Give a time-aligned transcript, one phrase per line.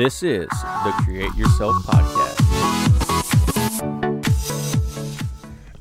[0.00, 2.40] This is the Create Yourself Podcast.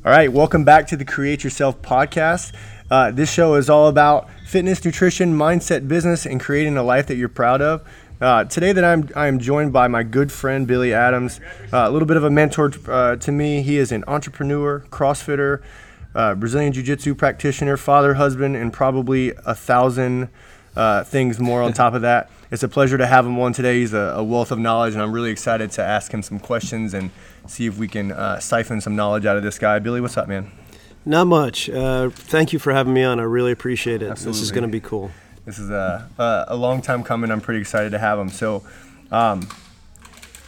[0.03, 2.53] All right, welcome back to the Create Yourself Podcast.
[2.91, 7.15] Uh, this show is all about fitness, nutrition, mindset, business, and creating a life that
[7.15, 7.87] you're proud of.
[8.19, 11.39] Uh, today, that I'm I'm joined by my good friend Billy Adams,
[11.71, 13.61] uh, a little bit of a mentor uh, to me.
[13.61, 15.63] He is an entrepreneur, CrossFitter,
[16.13, 20.27] uh, Brazilian Jiu-Jitsu practitioner, father, husband, and probably a thousand
[20.75, 22.29] uh, things more on top of that.
[22.51, 23.79] It's a pleasure to have him on today.
[23.79, 26.95] He's a, a, wealth of knowledge, and I'm really excited to ask him some questions
[26.95, 27.11] and
[27.45, 29.77] see if we can uh, siphon some knowledge out of this guy.
[29.77, 30.51] Billy, what's up, man?
[31.05, 31.69] Not much.
[31.69, 33.19] Uh, thank you for having me on.
[33.19, 34.09] I really appreciate it.
[34.09, 34.39] Absolutely.
[34.39, 35.11] This is going to be cool.
[35.45, 37.29] This is a, a, a, long time coming.
[37.29, 38.29] I'm pretty excited to have him.
[38.29, 38.63] So,
[39.11, 39.47] um,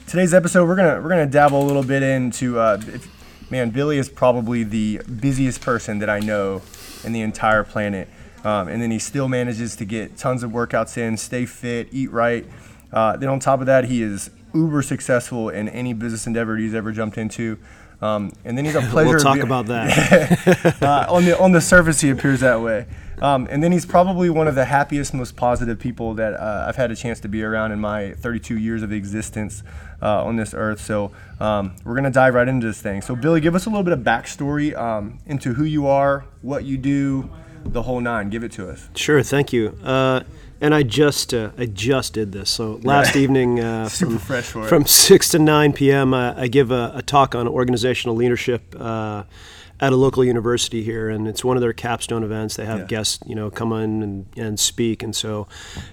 [0.08, 2.60] today's episode, we're gonna we're gonna dabble a little bit into.
[2.60, 6.62] Uh, if, man, Billy is probably the busiest person that I know
[7.04, 8.10] in the entire planet.
[8.44, 12.12] Um, and then he still manages to get tons of workouts in, stay fit, eat
[12.12, 12.46] right.
[12.92, 16.74] Uh, then on top of that, he is uber successful in any business endeavor he's
[16.74, 17.58] ever jumped into.
[18.02, 19.10] Um, and then he's a pleasure.
[19.10, 20.78] we'll talk be- about that.
[20.82, 22.88] uh, on the on the surface, he appears that way.
[23.22, 26.76] Um, and then he's probably one of the happiest, most positive people that uh, I've
[26.76, 29.62] had a chance to be around in my 32 years of existence
[30.02, 30.82] uh, on this earth.
[30.82, 33.04] So um, we're gonna dive right into this thing.
[33.04, 36.64] So Billy, give us a little bit of backstory um, into who you are, what
[36.64, 37.30] you do,
[37.66, 38.30] the whole nine.
[38.30, 38.90] Give it to us.
[38.96, 39.78] Sure, thank you.
[39.84, 40.22] Uh,
[40.62, 42.50] and I just uh, I just did this.
[42.50, 47.02] So last evening, uh, from, from six to nine p.m., uh, I give a, a,
[47.02, 49.24] talk on organizational leadership uh,
[49.82, 52.56] at a local university here, and it's one of their capstone events.
[52.56, 52.86] They have yeah.
[52.86, 55.48] guests, you know, come in and, and speak, and so,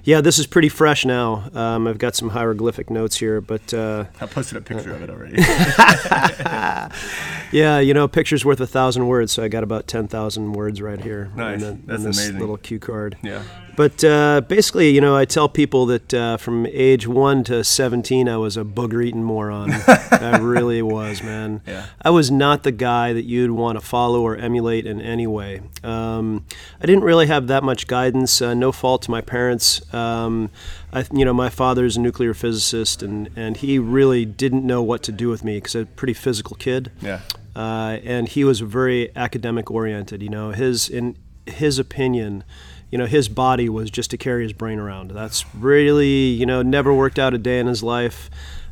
[0.05, 1.49] yeah, this is pretty fresh now.
[1.55, 5.09] Um, I've got some hieroglyphic notes here, but uh, I posted a picture of it
[5.09, 5.37] already.
[7.53, 10.53] yeah, you know, a picture's worth a thousand words, so I got about ten thousand
[10.53, 11.31] words right here.
[11.35, 12.41] Nice, in, that's in this amazing.
[12.41, 13.17] Little cue card.
[13.23, 13.43] Yeah.
[13.79, 18.29] But uh, basically, you know, I tell people that uh, from age one to 17,
[18.29, 19.71] I was a booger eating moron.
[20.11, 21.63] I really was, man.
[21.65, 21.87] Yeah.
[22.03, 25.61] I was not the guy that you'd want to follow or emulate in any way.
[25.85, 26.45] Um,
[26.83, 28.43] I didn't really have that much guidance.
[28.43, 29.81] Uh, no fault to my parents.
[29.95, 30.51] Um,
[30.93, 35.05] I, you know, my father's a nuclear physicist, and, and he really didn't know what
[35.05, 36.91] to do with me because I'm a pretty physical kid.
[37.01, 37.21] Yeah.
[37.55, 40.21] Uh, and he was very academic oriented.
[40.21, 41.17] You know, his in
[41.47, 42.43] his opinion
[42.91, 45.11] you know, his body was just to carry his brain around.
[45.11, 48.31] That's really, you know, never worked out a day in his life.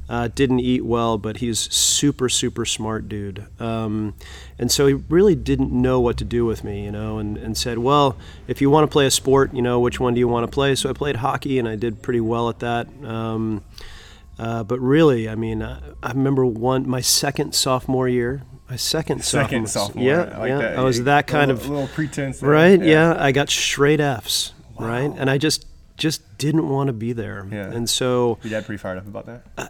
[0.09, 3.44] Uh, didn't eat well, but he's super, super smart dude.
[3.60, 4.15] Um,
[4.56, 7.59] and so he really didn't know what to do with me, you know, and, and
[7.59, 8.16] said, well,
[8.47, 10.55] if you want to play a sport, you know, which one do you want to
[10.55, 10.76] play?
[10.76, 12.87] So I played hockey and I did pretty well at that.
[13.03, 13.65] Um,
[14.38, 19.25] uh, but really, I mean, I, I remember one, my second sophomore year, my second,
[19.25, 20.04] second sophomore.
[20.04, 20.59] Yeah, like yeah.
[20.59, 20.78] That.
[20.78, 22.41] I was that kind little, of little pretense.
[22.41, 22.50] There.
[22.50, 22.81] Right?
[22.81, 23.12] Yeah.
[23.15, 23.22] yeah.
[23.22, 24.53] I got straight Fs.
[24.78, 24.88] Wow.
[24.88, 25.66] Right, and I just
[25.97, 27.47] just didn't want to be there.
[27.50, 27.72] Yeah.
[27.72, 29.43] And so your dad pretty fired up about that.
[29.56, 29.69] Uh,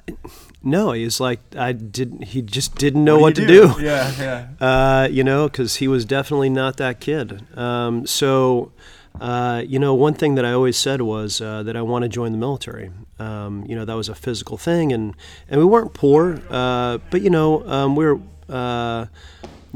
[0.63, 2.25] no, he's like I didn't.
[2.25, 3.75] He just didn't know what, what to do?
[3.75, 3.83] do.
[3.83, 4.47] Yeah, yeah.
[4.61, 7.47] Uh, you know, because he was definitely not that kid.
[7.57, 8.73] Um, so.
[9.19, 12.09] Uh, you know, one thing that I always said was uh, that I want to
[12.11, 12.91] join the military.
[13.19, 15.15] Um, you know, that was a physical thing, and,
[15.49, 19.07] and we weren't poor, uh, but you know, um, we were uh,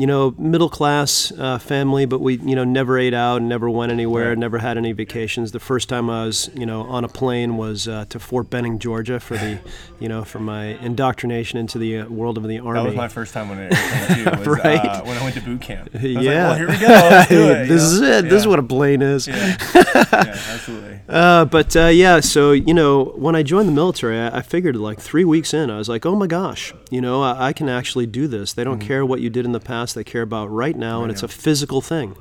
[0.01, 3.69] you know, middle class uh, family, but we, you know, never ate out, and never
[3.69, 5.53] went anywhere, never had any vacations.
[5.53, 8.79] The first time I was, you know, on a plane was uh, to Fort Benning,
[8.79, 9.61] Georgia, for the,
[9.99, 12.81] you know, for my indoctrination into the uh, world of the army.
[12.81, 14.31] That was my first time on an airplane too.
[14.51, 14.87] Was, right?
[14.87, 15.91] Uh, when I went to boot camp.
[16.01, 16.09] yeah.
[16.15, 17.27] Like, well, here we go.
[17.51, 17.69] It.
[17.69, 18.25] this is it.
[18.25, 18.31] Yeah.
[18.31, 19.29] This is what a plane is.
[19.29, 20.05] Yeah, yeah
[20.49, 21.01] absolutely.
[21.11, 24.77] Uh, but uh, yeah, so you know, when I joined the military, I, I, figured
[24.77, 27.69] like three weeks in, I was like, oh my gosh, you know, I, I can
[27.69, 28.53] actually do this.
[28.53, 28.87] They don't mm-hmm.
[28.87, 31.23] care what you did in the past; they care about right now, right and it's
[31.23, 32.17] a physical thing.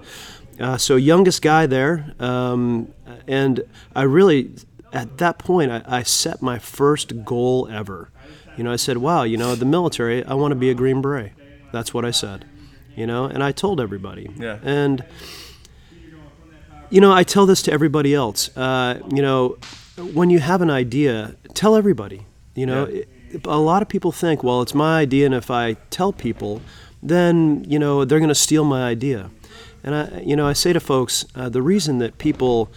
[0.60, 2.92] Uh, so youngest guy there, um,
[3.28, 3.62] and
[3.96, 4.52] I really,
[4.92, 8.10] at that point, I, I set my first goal ever.
[8.58, 11.02] You know, I said, wow, you know, the military, I want to be a Green
[11.02, 11.32] Beret.
[11.72, 12.46] That's what I said.
[12.96, 14.30] You know, and I told everybody.
[14.38, 14.60] Yeah.
[14.62, 15.06] And
[16.90, 18.56] you know, I tell this to everybody else.
[18.58, 19.58] Uh, you know,
[20.14, 22.26] when you have an idea, tell everybody.
[22.56, 23.04] You know, Yeah.
[23.46, 26.62] a lot of people think, well, it's my idea, and if I tell people,
[27.02, 29.30] then you know they're going to steal my idea.
[29.84, 32.70] And I, you know, I say to folks, uh, the reason that people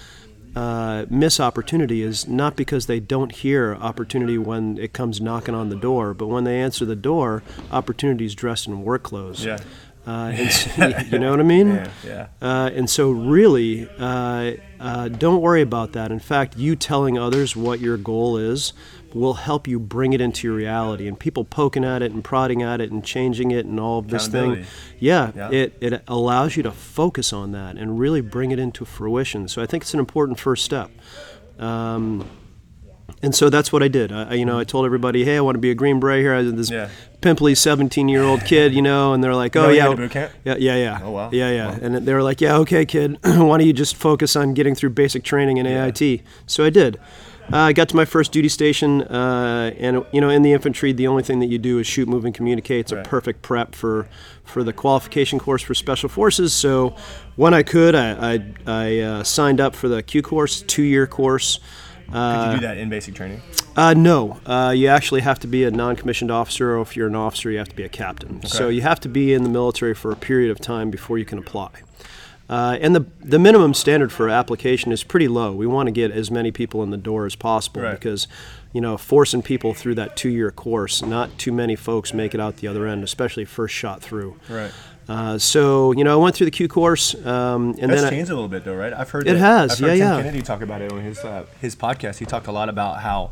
[0.55, 5.69] uh, miss opportunity is not because they don't hear opportunity when it comes knocking on
[5.69, 9.45] the door, but when they answer the door, opportunity is dressed in work clothes.
[9.45, 9.59] Yeah.
[10.07, 11.69] Uh, and you know what I mean?
[11.69, 12.27] Yeah, yeah.
[12.41, 16.11] Uh, and so, really, uh, uh, don't worry about that.
[16.11, 18.73] In fact, you telling others what your goal is
[19.15, 21.07] will help you bring it into your reality.
[21.09, 24.09] And people poking at it and prodding at it and changing it and all of
[24.09, 24.65] this thing,
[24.99, 25.51] yeah, Yeah.
[25.51, 29.49] It, it allows you to focus on that and really bring it into fruition.
[29.49, 30.91] So, I think it's an important first step.
[31.59, 32.29] Um,
[33.23, 34.11] and so that's what I did.
[34.11, 36.35] I, you know, I told everybody, "Hey, I want to be a Green Beret here."
[36.35, 36.89] I was this Yeah.
[37.21, 40.33] pimply seventeen-year-old kid, you know, and they're like, "Oh yeah, had a boot camp?
[40.45, 41.29] yeah, yeah, yeah, Oh, wow.
[41.33, 44.55] yeah, yeah," and they were like, "Yeah, okay, kid, why don't you just focus on
[44.55, 46.99] getting through basic training in AIT?" So I did.
[47.53, 50.93] Uh, I got to my first duty station, uh, and you know, in the infantry,
[50.93, 52.81] the only thing that you do is shoot, move, and communicate.
[52.81, 53.07] It's Right.
[53.07, 54.09] a perfect prep for
[54.45, 56.53] for the qualification course for special forces.
[56.53, 56.95] So
[57.37, 61.07] when I could, I I, I uh, signed up for the Q course, two year
[61.07, 61.59] course.
[62.11, 63.41] Could you do that in basic training?
[63.75, 67.15] Uh, no, uh, you actually have to be a non-commissioned officer, or if you're an
[67.15, 68.45] officer, you have to be a captain.
[68.45, 71.25] So you have to be in the military for a period of time before you
[71.25, 71.71] can apply.
[72.51, 75.53] Uh, and the the minimum standard for application is pretty low.
[75.53, 77.93] We want to get as many people in the door as possible Right.
[77.99, 78.29] because,
[78.73, 82.57] you know, forcing people through that two-year course, not too many folks make it out
[82.59, 84.37] the other end, especially first shot through.
[84.51, 84.71] Right.
[85.09, 88.11] Uh, so you know, I went through the Q course, um, and That's then I,
[88.11, 88.93] changed a little bit, though, right?
[88.93, 90.23] I've heard It that- has, I've heard yeah, Tim yeah.
[90.23, 92.19] Kennedy talk about it on his uh, his podcast.
[92.19, 93.31] He talked a lot about how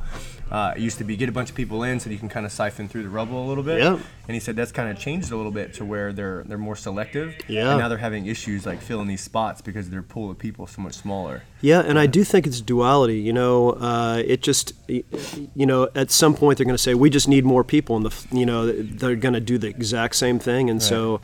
[0.50, 2.44] uh, it used to be get a bunch of people in so you can kind
[2.44, 3.79] of siphon through the rubble a little bit.
[3.79, 3.99] Yeah.
[4.26, 6.76] And he said that's kind of changed a little bit to where they're they're more
[6.76, 7.37] selective.
[7.49, 7.70] Yeah.
[7.70, 10.73] And now they're having issues like filling these spots because their pool of people is
[10.73, 11.43] so much smaller.
[11.61, 13.19] Yeah, and I do think it's duality.
[13.19, 17.11] You know, uh, it just, you know, at some point they're going to say we
[17.11, 20.38] just need more people, and the, you know, they're going to do the exact same
[20.38, 21.20] thing, and so.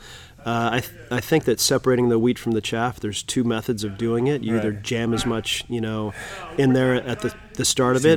[0.46, 3.82] Uh, I, th- I think that separating the wheat from the chaff, there's two methods
[3.82, 4.42] of doing it.
[4.44, 6.14] You either jam as much, you know,
[6.56, 8.16] in there at the, the start of it,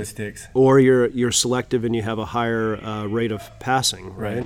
[0.53, 4.45] or you're you're selective and you have a higher uh, rate of passing, right?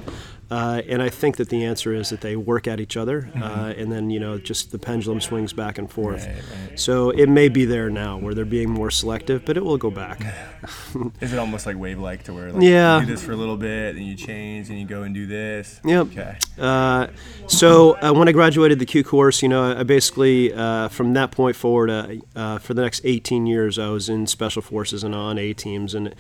[0.52, 3.74] Uh, and I think that the answer is that they work at each other, uh,
[3.76, 6.22] and then you know just the pendulum swings back and forth.
[6.28, 6.36] Mm-hmm.
[6.62, 6.80] Right, right.
[6.80, 9.90] So it may be there now where they're being more selective, but it will go
[9.90, 10.22] back.
[11.22, 13.00] Is it almost like wave like to where like Yeah.
[13.00, 15.26] you do this for a little bit and you change and you go and do
[15.26, 15.80] this?
[15.84, 16.08] Yep.
[16.08, 16.38] Okay.
[16.60, 17.08] Uh,
[17.48, 21.32] so uh, when I graduated the Q course, you know, I basically uh, from that
[21.32, 25.14] point forward, uh, uh, for the next 18 years, I was in special forces and
[25.16, 26.14] on A teams, and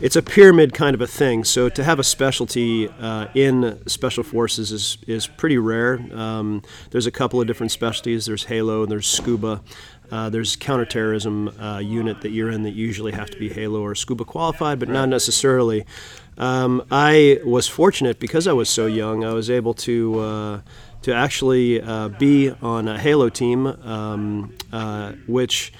[0.00, 1.44] it's a pyramid kind of a thing.
[1.44, 3.28] So to have a specialty uh,
[3.86, 6.00] special forces is is pretty rare.
[6.14, 8.26] Um, there's a couple of different specialties.
[8.26, 9.62] There's Halo and there's Scuba.
[10.10, 13.94] Uh, there's counterterrorism uh, unit that you're in that usually have to be Halo or
[13.94, 15.86] Scuba qualified, but not necessarily.
[16.36, 19.24] Um, I was fortunate because I was so young.
[19.24, 20.60] I was able to uh,
[21.02, 25.72] to actually uh, be on a Halo team, um, uh, which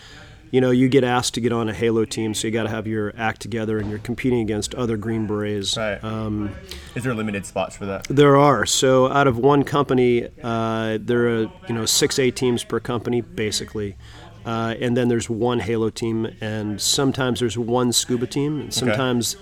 [0.51, 2.71] you know you get asked to get on a Halo team, so you got to
[2.71, 5.77] have your act together, and you're competing against other Green Berets.
[5.77, 6.03] Right.
[6.03, 6.55] Um,
[6.95, 8.05] Is there limited spots for that?
[8.05, 8.67] there are.
[8.67, 13.21] So out of one company, uh, there are you know six A teams per company,
[13.21, 13.97] basically.
[14.45, 19.37] Uh, and then there's one Halo team, and sometimes there's one Scuba team, and sometimes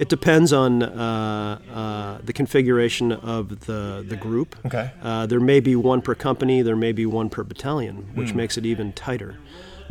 [0.00, 4.56] it depends on uh, uh, the configuration of the the group.
[4.66, 4.90] Okay.
[5.02, 8.58] Uh, there may be one per company, there may be one per battalion, which makes
[8.58, 9.36] it even tighter.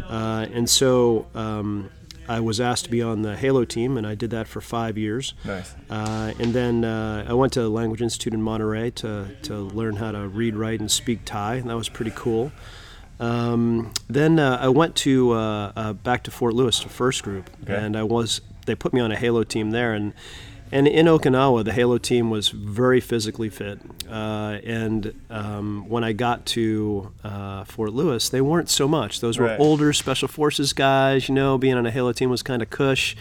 [0.07, 1.90] Uh, and so um,
[2.28, 4.98] I was asked to be on the Halo team, and I did that for five
[4.98, 5.34] years.
[5.46, 5.74] Nice.
[5.90, 9.96] Uh, and then uh, I went to the Language Institute in Monterey to, to learn
[9.96, 12.51] how to read, write, and speak Thai, and that was pretty cool.
[13.19, 17.50] Um, then uh, I went to uh, uh, back to Fort Lewis to First Group,
[17.63, 17.75] Okay.
[17.75, 20.13] and I was they put me on a Halo team there, and
[20.71, 23.80] and in Okinawa the Halo team was very physically fit,
[24.10, 29.19] uh, and um, when I got to uh, Fort Lewis, they weren't so much.
[29.21, 29.60] Those were Right.
[29.60, 31.57] older special forces guys, you know.
[31.57, 33.16] Being on a Halo team was kind of cush.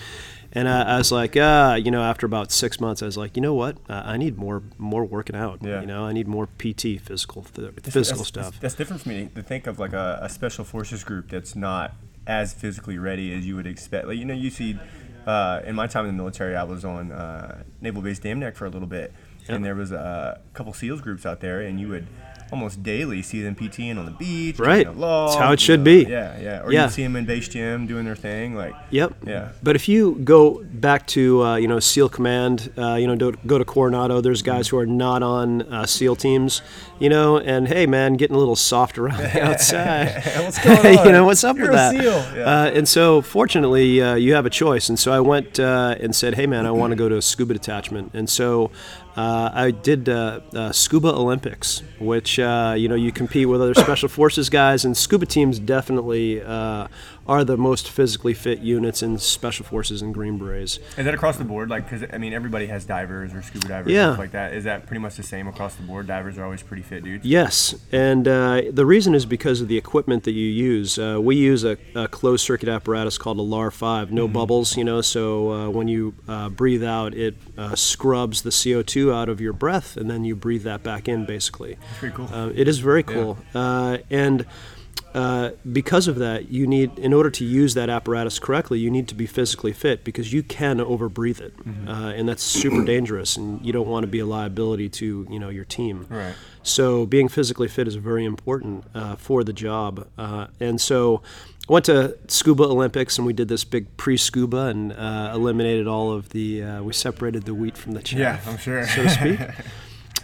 [0.51, 3.37] And I, I was like, ah, you know, after about six months, I was like,
[3.37, 3.77] you know what?
[3.87, 5.59] Uh, I need more, more working out.
[5.63, 5.83] Yeah.
[5.83, 8.59] You know, I need more PT, physical, th- That's- physical that's, stuff.
[8.59, 11.93] That's different for me to think of like a, a special forces group that's not
[12.27, 14.07] as physically ready as you would expect.
[14.09, 14.79] Like you know, you see,
[15.27, 18.57] uh, in my time in the military, I was on uh, Naval Base Dam Neck
[18.57, 19.13] for a little bit,
[19.49, 19.57] Yep.
[19.57, 22.07] and there was a couple SEALs groups out there, and you would
[22.51, 24.87] almost daily see them PTing on the beach, Right.
[24.87, 26.07] a log, That's how it should know, be.
[26.09, 26.63] Yeah, yeah.
[26.63, 26.85] Or Yeah.
[26.85, 29.15] you'd see them in base gym doing their thing, like Yep.
[29.27, 29.49] Yeah.
[29.63, 33.59] But if you go back to uh, you know SEAL Command, uh, you know go
[33.59, 34.23] to Coronado.
[34.23, 36.63] There's guys who are not on uh, SEAL teams,
[36.99, 40.23] you know, and hey man, getting a little soft around the outside.
[40.45, 41.07] What's going on?
[41.07, 41.95] you know what's up You're with that?
[41.95, 42.45] Yeah.
[42.45, 44.89] Uh, and so fortunately, uh, you have a choice.
[44.89, 47.23] And so I went uh, and said, hey man, I want to go to a
[47.23, 48.13] scuba detachment.
[48.15, 48.71] And so.
[49.17, 53.75] Uh, I did uh, uh, scuba Olympics, which uh, you know you compete with other
[53.87, 56.87] special forces guys, and scuba teams definitely uh,
[57.27, 60.79] are the most physically fit units in special forces and Green Berets.
[60.97, 61.69] Is that across the board?
[61.69, 64.11] Like, because I mean, everybody has divers or scuba divers, Yeah.
[64.11, 64.53] stuff like that.
[64.53, 66.07] Is that pretty much the same across the board?
[66.07, 67.25] Divers are always pretty fit dudes.
[67.25, 70.99] Yes, and uh, the reason is because of the equipment that you use.
[70.99, 74.85] Uh, we use a, a closed circuit apparatus called a LAR 5, no bubbles, you
[74.85, 79.41] know, so uh, when you uh, breathe out, it uh, scrubs the CO2 out of
[79.41, 81.77] your breath, and then you breathe that back in, basically.
[81.99, 82.29] Pretty cool.
[82.33, 83.39] Uh, it is very cool.
[83.55, 84.47] Uh, and
[85.15, 89.09] uh, because of that, you need, in order to use that apparatus correctly, you need
[89.09, 91.89] to be physically fit because you can overbreathe it, Mm-hmm.
[91.89, 93.37] uh, and that's super dangerous.
[93.37, 96.07] And you don't want to be a liability to you know your team.
[96.09, 96.35] Right.
[96.63, 100.07] So being physically fit is very important uh, for the job.
[100.19, 101.23] Uh, and so
[101.69, 106.13] I went to Scuba Olympics and we did this big pre-scuba and uh, eliminated all
[106.13, 106.63] of the.
[106.63, 108.19] Uh, we separated the wheat from the chaff.
[108.19, 108.87] Yeah, I'm sure.
[108.87, 109.41] So to speak.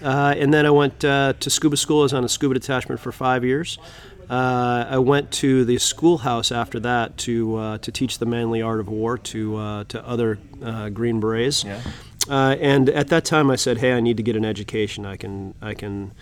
[0.03, 2.01] Uh, and then I went uh, to scuba school.
[2.01, 3.79] I was on a scuba detachment for five years.
[4.29, 8.81] Uh, I went to the schoolhouse after that to uh, to teach the manly art
[8.81, 11.65] of war to uh, to other uh, Green Berets.
[11.65, 11.81] Yeah.
[12.29, 15.05] Uh, and at that time, I said, "Hey, I need to get an education.
[15.05, 16.13] I can I can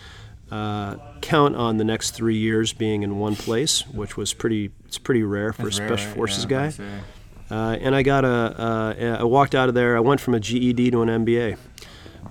[0.51, 4.99] uh, count on the next three years being in one place, which was pretty it's
[4.99, 6.17] pretty rare for That's a special right?
[6.17, 6.73] forces Yeah, guy."
[7.51, 9.95] Uh, and I got a, uh, I walked out of there.
[9.95, 11.59] I went from a GED to an MBA,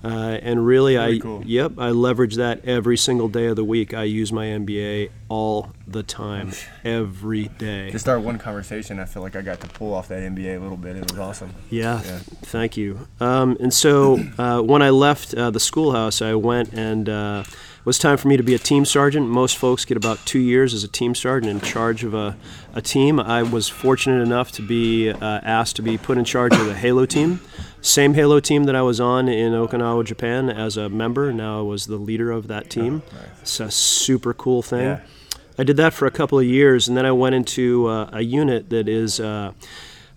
[0.03, 0.07] uh,
[0.41, 1.43] and really, Very I, cool.
[1.45, 3.93] yep, I leverage that every single day of the week.
[3.93, 6.51] I use my MBA all the time,
[6.83, 7.91] every day.
[7.91, 10.59] To start one conversation, I feel like I got to pull off that MBA a
[10.59, 10.95] little bit.
[10.95, 11.53] It was awesome.
[11.69, 12.19] Yeah, Yeah.
[12.43, 13.07] thank you.
[13.19, 17.43] Um, and so uh, when I left uh, the schoolhouse, I went and uh,
[17.83, 19.27] was time for me to be a team sergeant.
[19.27, 22.37] Most folks get about two years as a team sergeant in charge of a,
[22.73, 23.19] a team.
[23.19, 26.75] I was fortunate enough to be uh, asked to be put in charge of the
[26.75, 27.39] Halo team.
[27.81, 31.33] Same Halo team that I was on in Okinawa, Japan as a member.
[31.33, 33.01] Now I was the leader of that team.
[33.41, 34.81] It's a super cool thing.
[34.81, 34.99] Yeah.
[35.57, 38.21] I did that for a couple of years, and then I went into uh, a
[38.21, 39.19] unit that is.
[39.19, 39.53] Uh,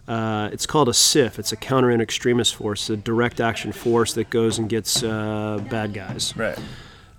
[0.07, 1.39] uh, it's called a CIF.
[1.39, 5.65] It's a counter and extremist force, a direct action force that goes and gets uh,
[5.71, 6.37] bad guys.
[6.37, 6.59] Right.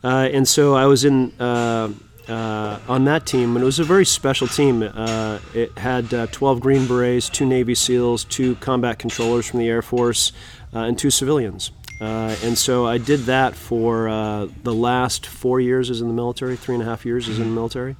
[0.06, 1.92] Uh, and so I was in uh,
[2.28, 4.84] uh, on that team, and it was a very special team.
[4.84, 9.68] Uh, it had uh, 12 Green Berets, two Navy SEALs, two combat controllers from the
[9.68, 10.32] Air Force,
[10.76, 11.72] uh, and two civilians.
[12.00, 16.14] Uh, and so I did that for uh, the last four years as in the
[16.14, 17.96] military, three and a half years as in the military.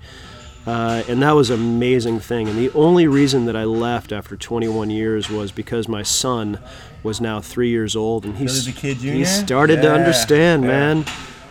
[0.68, 2.48] Uh, and that was an amazing thing.
[2.48, 6.60] And the only reason that I left after 21 years was because my son
[7.04, 10.64] was now three years old, and he, So did the kid he started to understand,
[10.64, 10.70] yeah.
[10.70, 11.06] man.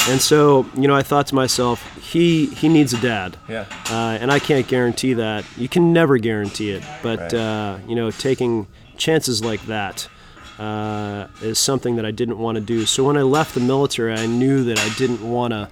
[0.09, 3.37] And so, you know, I thought to myself, he he needs a dad.
[3.49, 3.65] Yeah.
[3.91, 5.45] Uh, and I can't guarantee that.
[5.57, 6.83] You can never guarantee it.
[7.03, 7.35] But, Right.
[7.35, 8.67] uh, you know, taking
[8.99, 10.09] chances like that
[10.59, 12.85] uh, is something that I didn't want to do.
[12.87, 15.69] So when I left the military, I knew that I didn't want to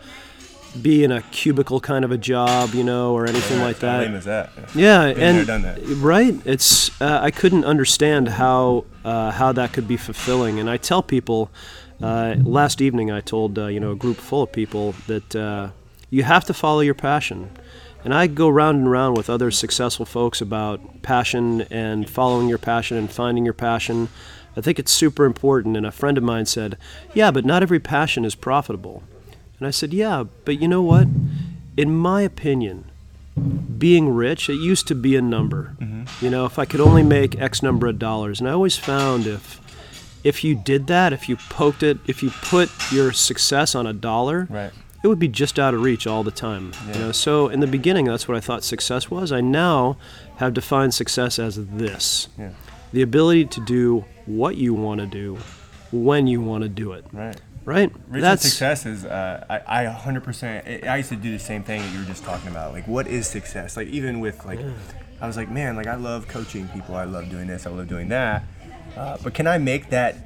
[0.81, 3.99] be in a cubicle kind of a job, you know, or anything like How that.
[4.01, 4.51] lame is that?
[4.75, 5.79] Yeah, and done that.
[5.99, 10.79] right, it's uh, I couldn't understand how uh, how that could be fulfilling, and I
[10.79, 11.51] tell people.
[12.03, 15.71] Uh, last evening, I told uh, you know a group full of people that uh,
[16.11, 17.51] you have to follow your passion,
[18.05, 22.59] and I go round and round with other successful folks about passion and following your
[22.59, 24.09] passion and finding your passion.
[24.57, 25.77] I think it's super important.
[25.77, 26.77] And a friend of mine said,
[27.15, 29.05] "Yeah, but not every passion is profitable."
[29.61, 31.07] And I said, "Yeah, but you know what?
[31.77, 32.87] In my opinion,
[33.79, 35.77] being rich, it used to be a number.
[36.21, 39.27] You know, if I could only make X number of dollars, and I always found
[39.27, 39.61] if
[40.25, 43.93] if you did that, if you poked it, if you put your success on a
[43.93, 44.71] dollar, Right.
[45.02, 46.73] it would be just out of reach all the time.
[46.88, 46.95] Yeah.
[46.95, 49.33] You know, so in the beginning, that's what I thought success was.
[49.33, 49.97] I now
[50.37, 52.50] have defined success as this: Yeah.
[52.93, 55.38] the ability to do what you want to do,
[55.91, 57.05] when you want to do it.
[57.12, 57.37] Right.
[57.64, 57.93] Right?
[58.09, 61.62] Rich and success is, uh, I, I 100%, I- I used to do the same
[61.62, 62.73] thing that you were just talking about.
[62.73, 63.76] Like, what is success?
[63.76, 64.59] Like, even with, like,
[65.21, 66.97] I was like, man, like, I love coaching people.
[66.97, 67.64] I love doing this.
[67.64, 68.43] I love doing that.
[68.97, 70.17] Uh, but can I make that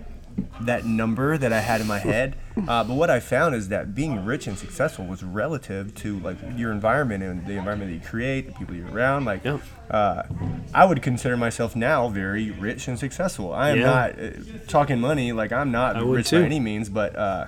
[0.61, 2.37] that number that I had in my head?
[2.69, 6.37] Uh, but what I found is that being rich and successful was relative to, like,
[6.57, 9.25] your environment and the environment that you create, the people you're around.
[9.25, 9.59] Like, Yeah.
[9.91, 10.25] uh,
[10.75, 13.53] I would consider myself now very rich and successful.
[13.55, 13.85] I am Yeah.
[13.87, 14.31] not uh,
[14.69, 15.33] talking money.
[15.33, 17.47] Like I'm not I rich by any means, but uh,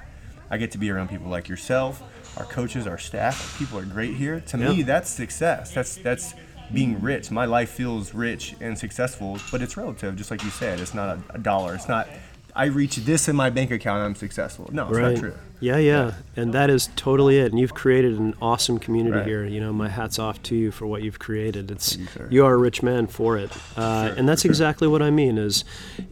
[0.51, 2.03] I get to be around people like yourself,
[2.39, 3.59] our coaches, our staff.
[3.59, 4.41] People are great here.
[4.49, 5.73] To me, that's success.
[5.75, 6.35] That's that's
[6.73, 7.31] being rich.
[7.31, 10.81] My life feels rich and successful, but it's relative, just like you said.
[10.81, 11.75] It's not a, a dollar.
[11.75, 12.09] It's not.
[12.57, 14.03] I reach this in my bank account.
[14.03, 14.69] I'm successful.
[14.73, 15.13] No, it's right.
[15.15, 15.35] not true.
[15.61, 17.51] Yeah, yeah, and that is totally it.
[17.53, 19.27] And you've created an awesome community Right.
[19.27, 19.45] here.
[19.45, 21.71] You know, my hats off to you for what you've created.
[21.71, 24.51] It's you, you are a rich man for it, uh, Sure, and that's sure.
[24.51, 25.37] exactly what I mean.
[25.39, 25.65] Is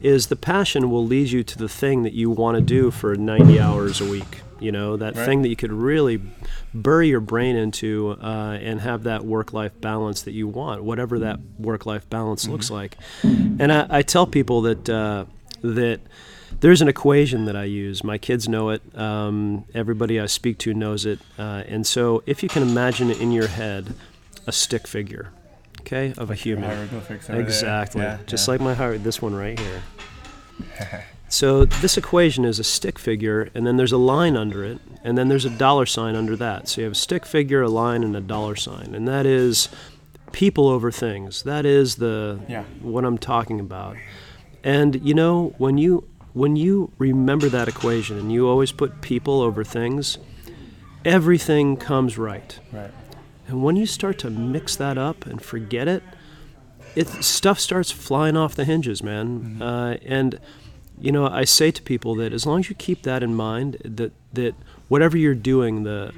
[0.02, 3.14] is the passion will lead you to the thing that you want to do for
[3.16, 4.42] 90 hours a week.
[4.58, 5.24] You know, that Right.
[5.26, 6.20] thing that you could really
[6.72, 11.38] bury your brain into uh, and have that work-life balance that you want, whatever that
[11.58, 12.52] work-life balance Mm-hmm.
[12.52, 12.96] looks like.
[13.22, 15.24] And I, I tell people that uh,
[15.62, 16.00] that
[16.60, 18.02] there's an equation that I use.
[18.02, 18.80] My kids know it.
[18.98, 21.18] Um, everybody I speak to knows it.
[21.38, 23.94] Uh, and so, if you can imagine in your head
[24.46, 25.32] a stick figure,
[25.80, 27.46] okay, of a human, Hieroglyphics over there.
[27.46, 28.52] exactly, Yeah, just yeah.
[28.52, 29.82] like my heart, this one right here.
[31.28, 35.18] So this equation is a stick figure, and then there's a line under it, and
[35.18, 36.68] then there's a dollar sign under that.
[36.68, 39.68] So you have a stick figure, a line, and a dollar sign, and that is
[40.32, 41.42] people over things.
[41.42, 42.64] That is the Yeah.
[42.80, 43.96] what I'm talking about.
[44.62, 49.40] And you know when you when you remember that equation and you always put people
[49.40, 50.18] over things,
[51.04, 52.58] everything comes right.
[52.72, 52.90] Right.
[53.48, 56.02] And when you start to mix that up and forget it,
[56.94, 59.62] it stuff starts flying off the hinges, man.
[59.62, 60.38] Uh, and
[61.00, 63.76] you know, I say to people that as long as you keep that in mind,
[63.84, 64.54] that that
[64.88, 66.12] whatever you're doing, the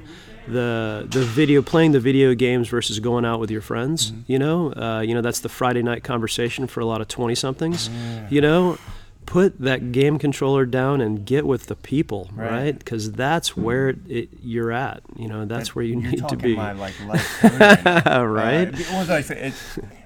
[0.47, 4.73] the the video playing the video games versus going out with your friends, you know,
[4.73, 7.89] uh, you know that's the Friday night conversation for a lot of twenty somethings.
[8.29, 8.77] You know,
[9.25, 12.49] put that game controller down and get with the people, Right.
[12.51, 12.79] right?
[12.79, 15.03] Because that's where it, you're at.
[15.15, 16.55] You know, that's where you need to be.
[16.55, 19.47] My, like, life right Uh, what was I say?
[19.49, 19.53] It,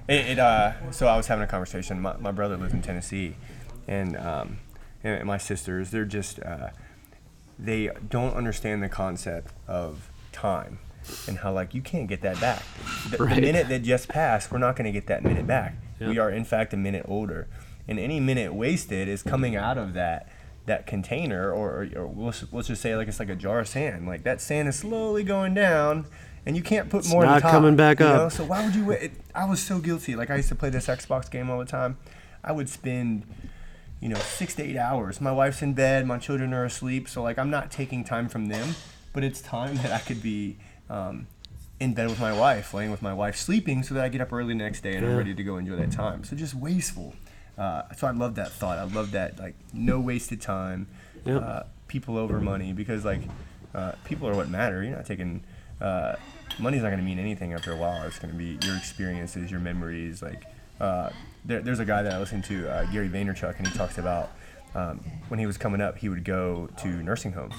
[0.10, 2.02] it, it, uh, so I was having a conversation.
[2.02, 3.36] My, my brother lives in Tennessee,
[3.88, 4.58] and, um,
[5.04, 6.70] and my sisters, they're just, uh,
[7.60, 10.80] they don't understand the concept of time
[11.28, 12.64] and how, like, you can't get that back.
[13.10, 15.76] The, the minute that just passed, we're not going to get that minute back.
[16.00, 17.48] We are, in fact, a minute older.
[17.88, 20.30] And any minute wasted is coming out of that
[20.66, 23.68] that container, or, or, or let's, let's just say like it's like a jar of
[23.68, 24.08] sand.
[24.08, 26.06] Like that sand is slowly going down,
[26.46, 27.24] and you can't put more.
[27.24, 28.16] in the not top, coming back up.
[28.16, 28.30] know?
[28.30, 28.86] So why would you?
[28.86, 30.16] wa- It, I was so guilty.
[30.16, 31.98] Like I used to play this Xbox game all the time.
[32.42, 33.24] I would spend,
[34.04, 35.22] you know, six to eight hours.
[35.22, 38.48] My wife's in bed, my children are asleep, so like I'm not taking time from
[38.48, 38.76] them,
[39.14, 40.58] but it's time that I could be.
[40.90, 41.28] Um,
[41.80, 44.32] in bed with my wife, laying with my wife, sleeping, so that I get up
[44.32, 46.24] early the next day and I'm ready to go enjoy that time.
[46.24, 47.14] So just wasteful.
[47.58, 48.78] Uh, so I love that thought.
[48.78, 50.88] I love that like no wasted time.
[51.26, 51.44] Yep.
[51.44, 53.22] Uh, people over money because like
[53.74, 54.82] uh, people are what matter.
[54.84, 55.44] You're not taking
[55.82, 56.16] uh,
[56.60, 58.04] money's not going to mean anything after a while.
[58.04, 60.22] It's going to be your experiences, your memories.
[60.22, 60.44] Like
[60.80, 61.10] uh,
[61.46, 64.32] there, there's a guy that I listen to, uh, Gary Vaynerchuk, and he talks about
[64.76, 67.56] um, when he was coming up, he would go to nursing homes.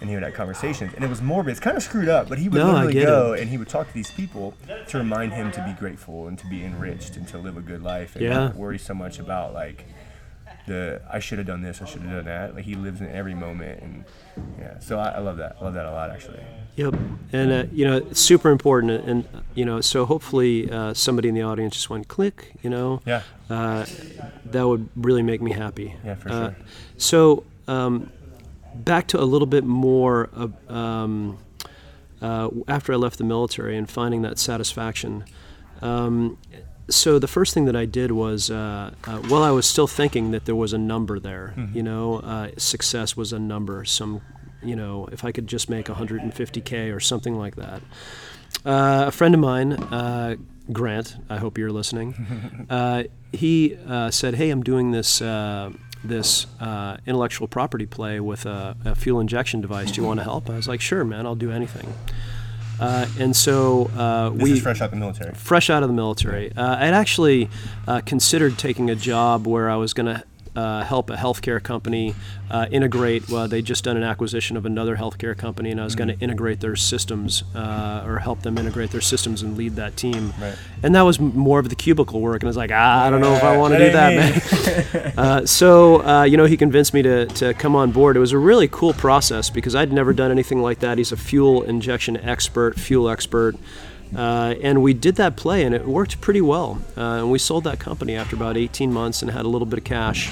[0.00, 1.52] And he would have conversations, and it was morbid.
[1.52, 3.40] It's kind of screwed up, but he would No, literally go it.
[3.40, 4.52] and he would talk to these people
[4.88, 7.82] to remind him to be grateful and to be enriched and to live a good
[7.82, 8.34] life and Yeah.
[8.34, 9.86] not worry so much about like
[10.66, 12.54] the I should have done this, I should have done that.
[12.54, 14.04] Like he lives in every moment, and
[14.58, 14.78] yeah.
[14.80, 15.56] So I, I love that.
[15.60, 16.40] I love that a lot, actually.
[16.76, 16.94] Yep,
[17.32, 21.34] and uh, you know it's super important, and you know so hopefully uh, somebody in
[21.34, 23.22] the audience just went click, you know, Yeah.
[23.48, 23.84] uh,
[24.46, 25.94] that would really make me happy.
[26.04, 26.56] Yeah, for Uh, sure.
[26.96, 28.10] So um,
[28.74, 31.38] back to a little bit more of, um,
[32.20, 35.24] uh, after I left the military and finding that satisfaction.
[35.82, 36.38] Um,
[36.88, 40.30] so the first thing that I did was, uh, uh, well, I was still thinking
[40.32, 41.54] that there was a number there.
[41.56, 41.76] Mm-hmm.
[41.76, 43.84] You know, uh, success was a number.
[43.84, 44.20] Some,
[44.62, 47.82] you know, if I could just make 150k or something like that.
[48.64, 50.36] Uh, a friend of mine, uh,
[50.72, 52.66] Grant, I hope you're listening.
[52.70, 55.72] uh, he uh, said, "Hey, I'm doing this." Uh,
[56.04, 59.90] this uh, intellectual property play with a, a fuel injection device.
[59.90, 60.50] Do you want to help?
[60.50, 61.94] I was like, sure, man, I'll do anything.
[62.80, 65.34] Uh, and so uh, we fresh out of the military.
[65.34, 66.52] fresh out of the military.
[66.56, 67.48] Uh, I'd actually
[67.86, 70.22] uh, considered taking a job where I was going to
[70.56, 72.14] uh, help a healthcare company
[72.50, 73.28] uh, integrate.
[73.28, 76.18] Well, they just done an acquisition of another healthcare company, and I was going Mm-hmm.
[76.18, 80.34] to integrate their systems uh, or help them integrate their systems and lead that team.
[80.38, 80.54] Right.
[80.82, 83.22] And that was more of the cubicle work, and I was like, ah, I don't
[83.22, 85.12] know if I want to do that, man.
[85.16, 88.16] uh, so uh, you know, he convinced me to, to come on board.
[88.16, 90.98] It was a really cool process because I'd never done anything like that.
[90.98, 93.56] He's a fuel injection expert, fuel expert.
[94.14, 96.80] Uh, and we did that play, and it worked pretty well.
[96.96, 99.78] Uh, and we sold that company after about 18 months and had a little bit
[99.78, 100.30] of cash.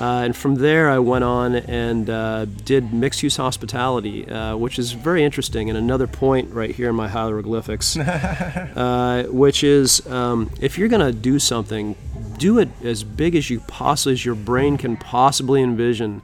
[0.00, 4.76] Uh, and from there, I went on and uh, did mixed use hospitality, uh, which
[4.76, 5.68] is very interesting.
[5.68, 11.06] And another point right here in my hieroglyphics, uh, which is um, if you're going
[11.06, 11.94] to do something,
[12.36, 16.22] do it as big as you possibly, as your brain can possibly envision.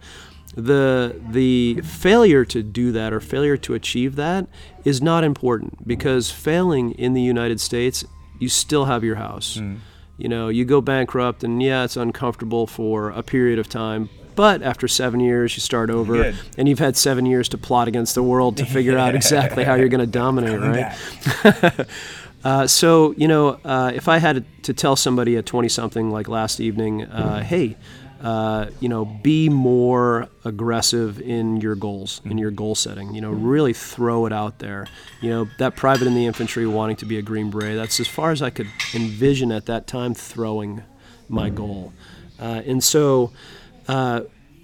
[0.58, 4.48] The the failure to do that or failure to achieve that
[4.84, 8.04] is not important because failing in the United States,
[8.40, 9.60] you still have your house.
[10.16, 14.10] You know, you go bankrupt, and yeah, it's uncomfortable for a period of time.
[14.34, 16.38] But after seven years, you start over, Good.
[16.56, 19.74] and you've had seven years to plot against the world to figure out exactly how
[19.74, 21.86] you're going to dominate, right?
[22.44, 26.28] Uh, so, you know, uh, if I had to tell somebody at 20 something like
[26.28, 27.76] last evening, uh, hey,
[28.22, 33.14] uh, you know, be more aggressive in your goals, in your goal setting.
[33.14, 34.88] You know, really throw it out there.
[35.20, 38.08] You know, that private in the infantry wanting to be a Green Beret, that's as
[38.08, 40.82] far as I could envision at that time throwing
[41.28, 41.92] my goal.
[42.40, 43.32] Uh, and so,
[43.86, 44.22] uh,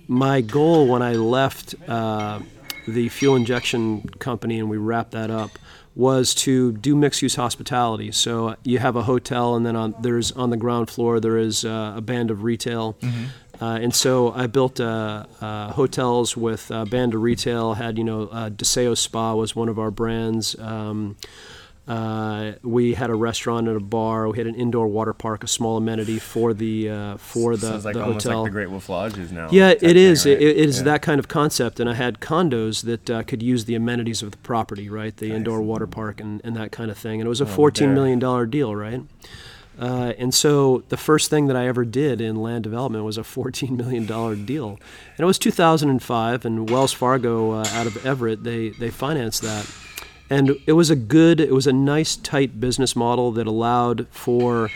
[0.09, 2.41] my goal when I left uh,
[2.87, 5.59] the fuel injection company and we wrapped that up
[5.97, 8.11] was to do mixed use hospitality.
[8.11, 11.65] So you have a hotel, and then on there's on the ground floor there is
[11.65, 12.97] uh, a band of retail.
[13.65, 17.75] Uh, and so I built uh, uh, hotels with uh, Banda Retail.
[17.75, 20.55] Had you know uh, Deseo Spa was one of our brands.
[20.59, 21.17] Um,
[21.87, 24.29] uh, we had a restaurant and a bar.
[24.29, 27.75] We had an indoor water park, a small amenity for the uh, for the, so
[27.77, 28.43] it's like the almost hotel.
[28.43, 29.49] like the Great Wolf Lodges now.
[29.51, 30.25] Yeah, it is.
[30.25, 30.43] Thing, right?
[30.43, 30.85] it, it is Yeah.
[30.85, 31.81] that kind of concept.
[31.81, 35.15] And I had condos that uh, could use the amenities of the property, right?
[35.17, 37.21] The indoor water park and, and that kind of thing.
[37.21, 38.19] And it was a $14 million
[38.51, 39.03] deal, right?
[39.79, 43.23] Uh, and so the first thing that I ever did in land development was a
[43.23, 44.07] $14 million
[44.45, 44.69] deal.
[44.69, 49.71] And it was 2005, and Wells Fargo uh, out of Everett, they, they financed that.
[50.31, 54.71] And it was a good, it was a nice, tight business model that allowed for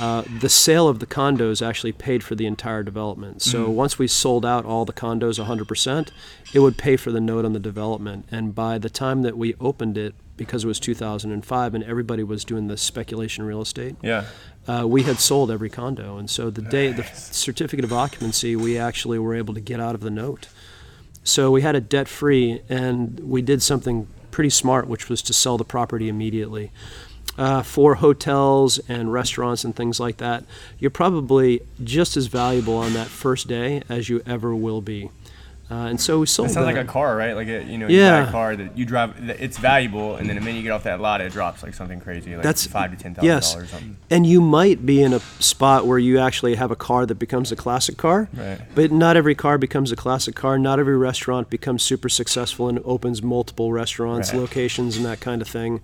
[0.00, 3.42] uh, the sale of the condos actually paid for the entire development.
[3.42, 6.08] So once we sold out all the condos 100%,
[6.52, 8.26] it would pay for the note on the development.
[8.30, 12.44] And by the time that we opened it, because it was 2005 and everybody was
[12.44, 14.24] doing the speculation real estate, Yeah.
[14.68, 16.18] uh, we had sold every condo.
[16.18, 19.94] And so the day, the certificate of occupancy, we actually were able to get out
[19.94, 20.48] of the note.
[21.24, 25.32] So we had it debt free, and we did something pretty smart, which was to
[25.32, 26.70] sell the property immediately.
[27.38, 30.42] Uh, for hotels and restaurants and things like that,
[30.78, 35.10] you're probably just as valuable on that first day as you ever will be.
[35.68, 36.74] Uh, and so we sold It sounds that.
[36.76, 37.34] like a car, right?
[37.34, 39.16] Like a, you know, you buy a car that you drive.
[39.40, 42.00] It's valuable, and then the minute you get off that lot, it drops like something
[42.00, 43.52] crazy, like That's- five to ten thousand yes.
[43.52, 43.70] dollars.
[43.70, 43.96] Something.
[44.08, 47.50] And you might be in a spot where you actually have a car that becomes
[47.52, 48.28] a classic car.
[48.32, 48.60] Right.
[48.76, 50.56] But not every car becomes a classic car.
[50.56, 54.38] Not every restaurant becomes super successful and opens multiple restaurants, Right.
[54.40, 55.80] locations, and that kind of thing.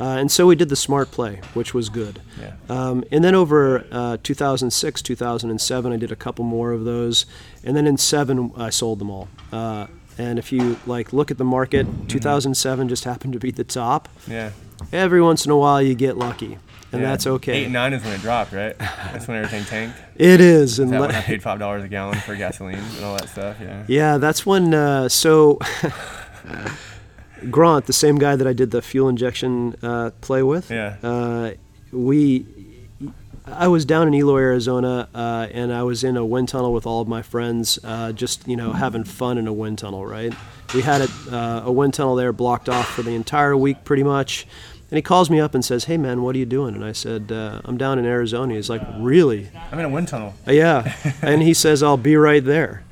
[0.00, 2.22] Uh, and so we did the smart play, which was good.
[2.40, 2.54] Yeah.
[2.70, 7.26] Um, and then over uh, 2006, 2007, I did a couple more of those.
[7.62, 9.28] And then in seven, I sold them all.
[9.52, 12.06] Uh, and if you like look at the market, Mm-hmm.
[12.06, 14.08] 2007 just happened to be the top.
[14.26, 14.52] Yeah.
[14.92, 16.56] Every once in a while, you get lucky,
[16.92, 17.10] and Yeah.
[17.10, 17.52] that's okay.
[17.58, 18.76] Eight and nine is when it dropped, right?
[18.78, 19.98] That's when everything tanked.
[20.16, 22.76] It is, Is and that le- when I paid five dollars a gallon for gasoline
[22.78, 23.58] and all that stuff?
[23.60, 23.84] Yeah.
[23.88, 24.72] yeah, that's when.
[24.72, 25.58] Uh, so,
[27.50, 30.96] Grant, the same guy that I did the fuel injection uh, play with, Yeah.
[31.02, 31.52] uh,
[31.92, 32.44] we.
[33.46, 36.86] I was down in Eloy, Arizona, uh, and I was in a wind tunnel with
[36.86, 40.06] all of my friends, uh, just you know having fun in a wind tunnel.
[40.06, 40.32] Right?
[40.74, 44.02] We had it, uh, a wind tunnel there blocked off for the entire week, pretty
[44.04, 44.46] much.
[44.90, 46.92] And he calls me up and says, "Hey man, what are you doing?" And I
[46.92, 50.34] said, uh, "I'm down in Arizona." He's like, "Really?" I'm in a wind tunnel.
[50.46, 52.84] Uh, Yeah, and he says I'll be right there.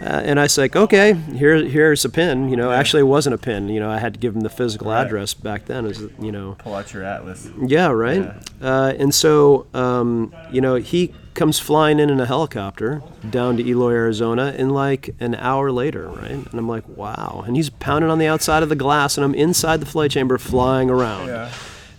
[0.00, 2.48] Uh, and I was like, okay, here, here's a pin.
[2.48, 3.68] You know, actually, it wasn't a pin.
[3.68, 5.04] You know, I had to give him the physical Right.
[5.06, 5.84] address back then.
[5.84, 7.48] As you know, Pull out your atlas.
[7.66, 8.32] yeah, right.
[8.62, 13.62] Uh, and so, um, you know, he comes flying in in a helicopter down to
[13.66, 16.30] Eloy, Arizona, in like an hour later, right?
[16.30, 17.44] And I'm like, wow.
[17.46, 20.38] And he's pounding on the outside of the glass, and I'm inside the flight chamber
[20.38, 21.28] flying around.
[21.28, 21.50] Yeah.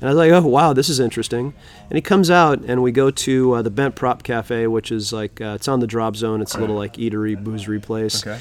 [0.01, 1.53] And I was like, oh, wow, this is interesting.
[1.89, 5.13] And he comes out, and we go to uh, the Bent Prop Cafe, which is
[5.13, 6.41] like, uh, it's on the drop zone.
[6.41, 8.25] It's a little like eatery, boozery place.
[8.25, 8.39] Okay.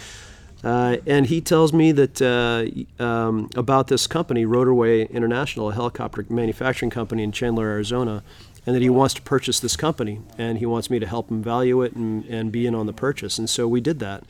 [0.64, 6.24] Uh, and he tells me that uh, um, about this company, Rotorway International, a helicopter
[6.28, 8.22] manufacturing company in Chandler, Arizona,
[8.66, 11.42] and that he wants to purchase this company, and he wants me to help him
[11.42, 13.38] value it and, and be in on the purchase.
[13.38, 14.24] And so we did that.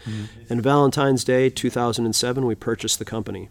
[0.49, 3.49] And Valentine's Day 2007, we purchased the company.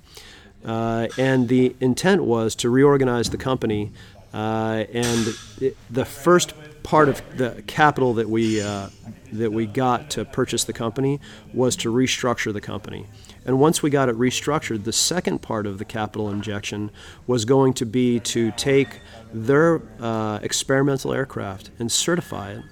[0.65, 3.91] Uh, and the intent was to reorganize the company.
[4.33, 5.27] Uh, and
[5.59, 8.89] it, the first part of the capital that we uh,
[9.31, 11.19] that we got to purchase the company
[11.53, 13.05] was to restructure the company.
[13.45, 16.91] And once we got it restructured, the second part of the capital injection
[17.25, 18.99] was going to be to take
[19.33, 22.63] their uh, experimental aircraft and certify it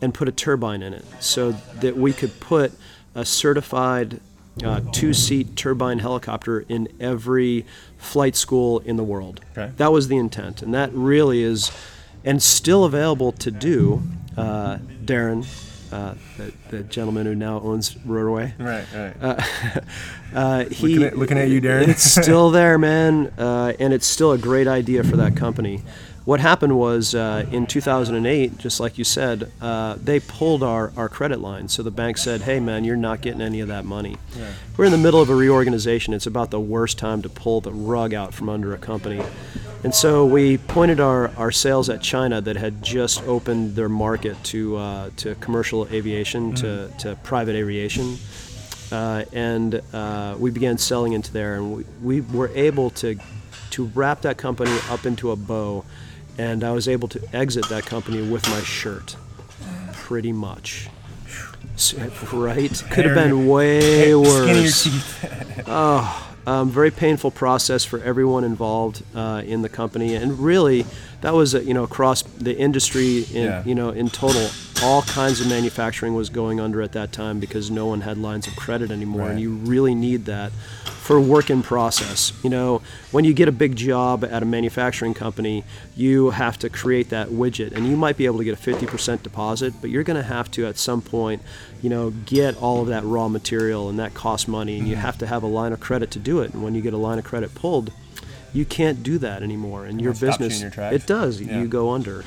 [0.00, 2.72] and put a turbine in it so that we could put
[3.14, 4.20] a certified
[4.64, 7.66] uh, two seat turbine helicopter in every
[7.98, 9.40] flight school in the world.
[9.56, 9.72] Okay.
[9.76, 10.62] That was the intent.
[10.62, 11.70] And that really is,
[12.24, 14.02] and still available to do.
[14.36, 15.46] Uh, Darren,
[15.92, 18.84] uh, the, the gentleman who now owns Rotorway, Right.
[18.94, 19.40] Right.
[20.34, 21.88] uh, he, Looking at- looking at you, Darren.
[21.88, 25.82] It's still there, man, uh, and it's still a great idea for that company.
[26.26, 31.08] What happened was uh, in 2008, just like you said, uh, they pulled our, our
[31.08, 31.68] credit line.
[31.68, 34.16] So the bank said, hey, man, you're not getting any of that money.
[34.76, 36.12] We're in the middle of a reorganization.
[36.12, 39.22] It's about the worst time to pull the rug out from under a company.
[39.84, 44.36] And so we pointed our, our sales at China that had just opened their market
[44.44, 48.18] to, uh, to commercial aviation, to, to private aviation
[48.92, 53.18] uh, and uh, we began selling into there, and we, we were able to
[53.70, 55.84] to wrap that company up into a bow,
[56.38, 59.16] and I was able to exit that company with my shirt,
[59.92, 60.88] pretty much.
[62.32, 62.82] Right?
[62.90, 63.80] Could have been way
[64.12, 64.84] Skin of your worse.
[64.84, 65.68] teeth.
[66.48, 70.86] Um, very painful process for everyone involved uh, in the company, and really,
[71.22, 73.64] that was uh, you know across the industry in Yeah.
[73.64, 74.46] you know in total.
[74.84, 78.46] all kinds of manufacturing was going under at that time because no one had lines
[78.46, 79.30] of credit anymore, Right.
[79.32, 80.52] and you really need that
[81.06, 82.32] for work in process.
[82.42, 85.62] You know, when you get a big job at a manufacturing company,
[85.94, 89.22] you have to create that widget, and you might be able to get a 50%
[89.22, 91.42] deposit, but you're going to have to at some point,
[91.80, 95.16] you know, get all of that raw material, and that costs money, and you have
[95.18, 96.52] to have a line of credit to do it.
[96.52, 97.92] And when you get a line of credit pulled,
[98.52, 101.40] you can't do that anymore, and your it stops you business your it does.
[101.40, 101.60] Yeah.
[101.60, 102.24] You go under.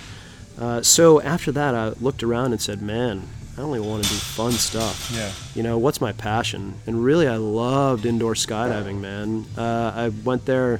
[0.58, 3.28] Uh, so after that, I looked around and said, "Man,
[3.60, 5.12] I only want to do fun stuff.
[5.14, 5.30] Yeah.
[5.54, 9.46] You know, what's my passion?" And really, I loved indoor skydiving, man.
[9.58, 10.80] Uh, I went there.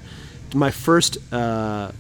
[0.54, 1.92] My first uh,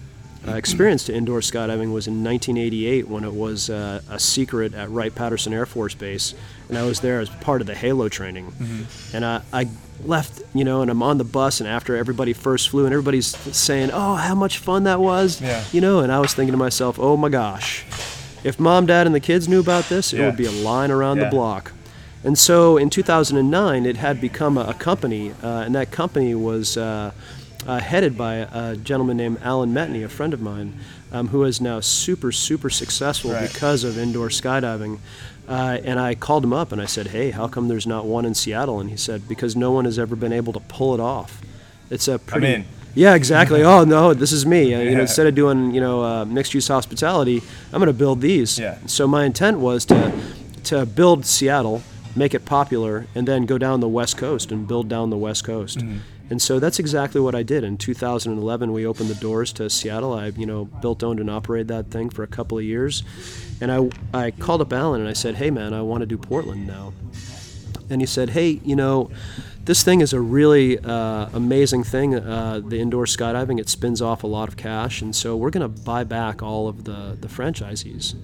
[0.48, 5.14] experience to indoor skydiving was in 1988 when it was uh, a secret at Wright
[5.14, 6.34] Patterson Air Force Base,
[6.70, 8.50] and I was there as part of the Halo training.
[8.52, 9.16] Mm-hmm.
[9.18, 9.68] And I, I
[10.06, 13.36] left, you know, and I'm on the bus, and after everybody first flew, and everybody's
[13.54, 15.62] saying, "Oh, how much fun that was!" Yeah.
[15.74, 17.84] You know, and I was thinking to myself, "Oh my gosh,
[18.44, 20.26] if mom, dad, and the kids knew about this, it Yeah.
[20.28, 21.26] would be a line around Yeah.
[21.26, 21.72] the block."
[22.24, 26.76] And so in 2009, it had become a, a company, uh, and that company was
[26.78, 27.12] uh,
[27.68, 30.74] uh, headed by a gentleman named Alan Metni, a friend of mine,
[31.12, 33.52] um, who is now super, super successful Right.
[33.52, 35.00] because of indoor skydiving.
[35.48, 38.24] Uh, and I called him up and I said, "Hey, how come there's not one
[38.26, 41.00] in Seattle?" And he said, "Because no one has ever been able to pull it
[41.00, 41.42] off.
[41.90, 43.64] It's a pretty." Yeah, exactly.
[43.64, 44.74] oh no, this is me.
[44.74, 47.94] Uh, You know, instead of doing you know uh, mixed use hospitality, I'm going to
[47.94, 48.60] build these.
[48.60, 48.78] Yeah.
[48.88, 50.12] So my intent was to
[50.66, 51.82] to build Seattle,
[52.16, 55.44] make it popular, and then go down the West Coast and build down the West
[55.44, 55.80] Coast.
[55.80, 55.98] Mm-hmm.
[56.32, 57.64] And so that's exactly what I did.
[57.64, 60.14] In 2011, we opened the doors to Seattle.
[60.14, 63.02] I, you know, built, owned, and operated that thing for a couple of years.
[63.62, 66.18] And I, I called up Alan and I said, "Hey, man, I want to do
[66.18, 66.94] Portland now."
[67.90, 69.10] And he said, "Hey, you know,
[69.70, 72.16] this thing is a really uh, amazing thing.
[72.16, 75.62] Uh, the indoor skydiving it spins off a lot of cash, and so we're going
[75.62, 78.16] to buy back all of the the franchisees."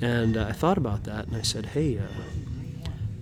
[0.00, 2.02] And uh, I thought about that, and I said, "Hey, uh,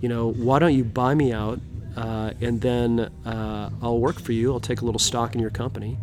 [0.01, 1.59] you know, why don't you buy me out,
[1.97, 4.53] uh, and then uh, I'll work for you.
[4.53, 5.97] I'll take a little stock in your company."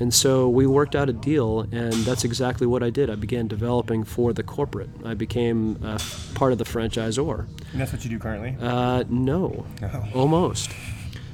[0.00, 3.10] And so we worked out a deal, and that's exactly what I did.
[3.10, 4.90] I began developing for the corporate.
[5.04, 6.00] I became uh,
[6.34, 7.46] part of the franchisor.
[7.70, 8.56] And that's what you do currently.
[8.60, 10.08] Uh, no, Oh.
[10.14, 10.70] almost.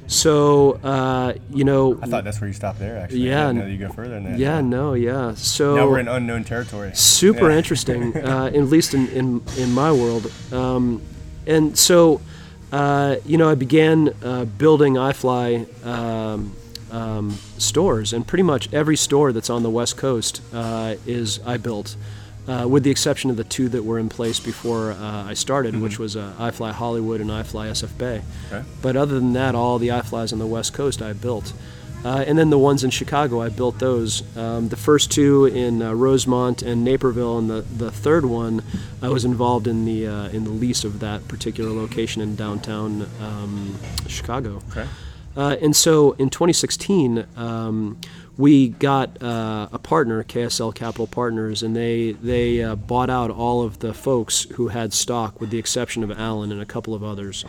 [0.09, 2.97] So uh, you know, I thought that's where you stopped there.
[2.97, 4.39] Actually, Yeah, I didn't know you go further than that.
[4.39, 5.35] yeah, no, yeah.
[5.35, 6.91] So Now we're in unknown territory.
[6.95, 7.57] super Yeah.
[7.57, 10.31] interesting, uh, at least in, in, in my world.
[10.51, 11.01] Um,
[11.45, 12.21] and so,
[12.71, 16.55] uh, you know, I began uh, building iFly um,
[16.91, 21.57] um, stores, and pretty much every store that's on the West Coast uh, is I
[21.57, 21.95] built.
[22.49, 25.79] Uh, with the exception of the two that were in place before uh, I started,
[25.79, 28.23] which was uh, iFly Hollywood and iFly SF Bay.
[28.51, 28.67] Okay.
[28.81, 31.53] But other than that, all the iFlies on the West Coast I built.
[32.03, 34.23] Uh, and then the ones in Chicago, I built those.
[34.37, 38.63] Um, the first two in uh, Rosemont and Naperville, and the, the third one,
[39.01, 43.07] I was involved in the uh, in the lease of that particular location in downtown
[43.21, 44.61] um, Chicago.
[44.71, 44.87] Okay.
[45.39, 47.97] Uh, and so in 2016, um,
[48.37, 53.63] we got uh, a partner, KSL Capital Partners, and they they uh, bought out all
[53.63, 57.05] of the folks who had stock, with the exception of Alan and a couple of
[57.05, 57.45] others.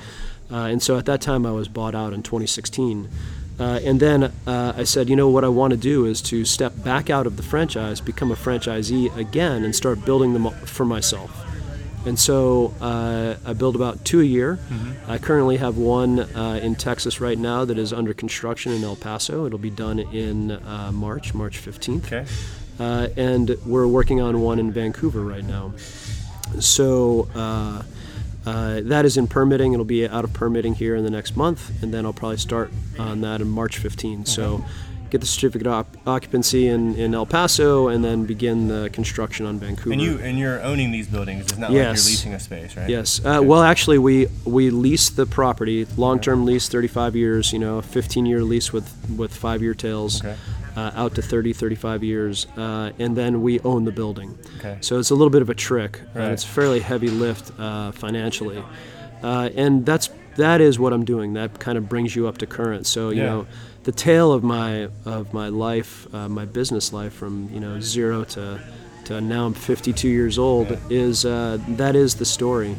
[0.53, 3.09] Uh, and so at that time, I was bought out in 2016.
[3.59, 6.45] Uh, and then uh, I said, you know, what I want to do is to
[6.45, 10.85] step back out of the franchise, become a franchisee again, and start building them for
[10.85, 11.50] myself.
[12.07, 14.59] And so uh, I build about two a year.
[15.07, 18.97] I currently have one uh, in Texas right now that is under construction in El
[18.97, 19.45] Paso.
[19.47, 22.07] It'll be done in uh, March, March 15th.
[22.07, 22.27] Okay.
[22.79, 25.75] Uh, and we're working on one in Vancouver right now.
[26.59, 27.83] So uh,
[28.47, 29.75] uh, that is in permitting.
[29.75, 32.73] It'll be out of permitting here in the next month, and then I'll probably start
[32.99, 34.25] on that in March 15.
[34.25, 34.65] So
[35.11, 39.47] get the certificate of op- occupancy in, in El Paso, and then begin the construction
[39.47, 39.93] on Vancouver.
[39.93, 41.43] And you and you're owning these buildings.
[41.47, 42.89] It's not like you're leasing a space, right?
[42.89, 43.21] Yes.
[43.25, 47.53] Uh, well, actually, we we lease the property, long-term lease, 35 years.
[47.53, 50.37] You know, 15-year lease with with five-year tails, Okay.
[50.77, 54.39] uh, out to 30, 35 years, uh, and then we own the building.
[54.59, 54.79] Okay.
[54.81, 56.25] So it's a little bit of a trick, Right.
[56.25, 58.63] and it's a fairly heavy lift uh, financially,
[59.23, 61.33] uh, and that's that is what I'm doing.
[61.35, 62.87] That kind of brings you up to current.
[62.87, 63.27] So you Yeah.
[63.27, 63.47] know,
[63.85, 68.25] the tale of my of my life, uh, my business life, from you know zero
[68.25, 68.61] to
[69.07, 72.77] to now I'm 52 years old, is uh, that is the story.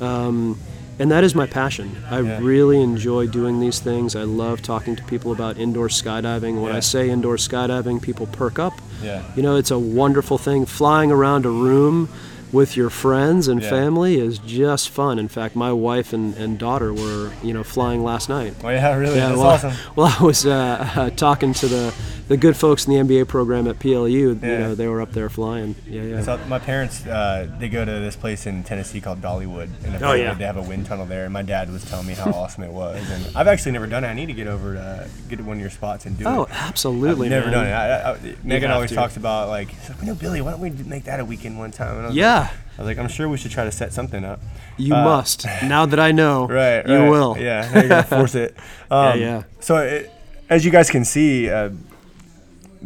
[0.00, 0.58] Um,
[0.98, 1.96] and that is my passion.
[2.10, 2.38] I Yeah.
[2.42, 4.14] really enjoy doing these things.
[4.16, 6.60] I love talking to people about indoor skydiving.
[6.60, 6.76] When Yeah.
[6.76, 8.74] I say indoor skydiving, people perk up.
[9.02, 9.22] Yeah.
[9.36, 10.66] You know, it's a wonderful thing.
[10.66, 12.08] Flying around a room
[12.52, 13.70] with your friends and Yeah.
[13.70, 15.18] family is just fun.
[15.18, 18.54] In fact, my wife and, and daughter were, you know, flying last night.
[18.62, 19.14] Oh yeah, really?
[19.14, 19.72] That's well, awesome.
[19.96, 21.94] well, I was uh, uh, talking to the,
[22.32, 25.28] the good folks in the MBA program at PLU, you know, they were up there
[25.28, 25.74] flying.
[25.86, 26.22] Yeah, yeah.
[26.22, 30.14] So my parents, uh, they go to this place in Tennessee called Dollywood, and Oh,
[30.14, 30.32] yeah.
[30.32, 31.24] they have a wind tunnel there.
[31.24, 34.02] And my dad was telling me how awesome it was, and I've actually never done
[34.04, 34.06] it.
[34.08, 36.44] I need to get over to get to one of your spots and do oh,
[36.44, 36.48] it.
[36.50, 37.26] Oh, absolutely.
[37.26, 37.52] I've never man.
[37.52, 37.72] done it.
[37.72, 38.96] I, I, Megan always to.
[38.96, 41.70] talks about like, like, "You know, Billy, why don't we make that a weekend one
[41.70, 42.38] time?" And I was Yeah.
[42.38, 44.40] like, I was like, "I'm sure we should try to set something up."
[44.78, 45.44] You Uh, must.
[45.64, 47.36] Now that I know, Right, you will.
[47.38, 48.56] Yeah, now you're gonna force it.
[48.90, 49.42] Um, yeah.
[49.60, 50.10] So, it,
[50.48, 51.70] as you guys can see, uh,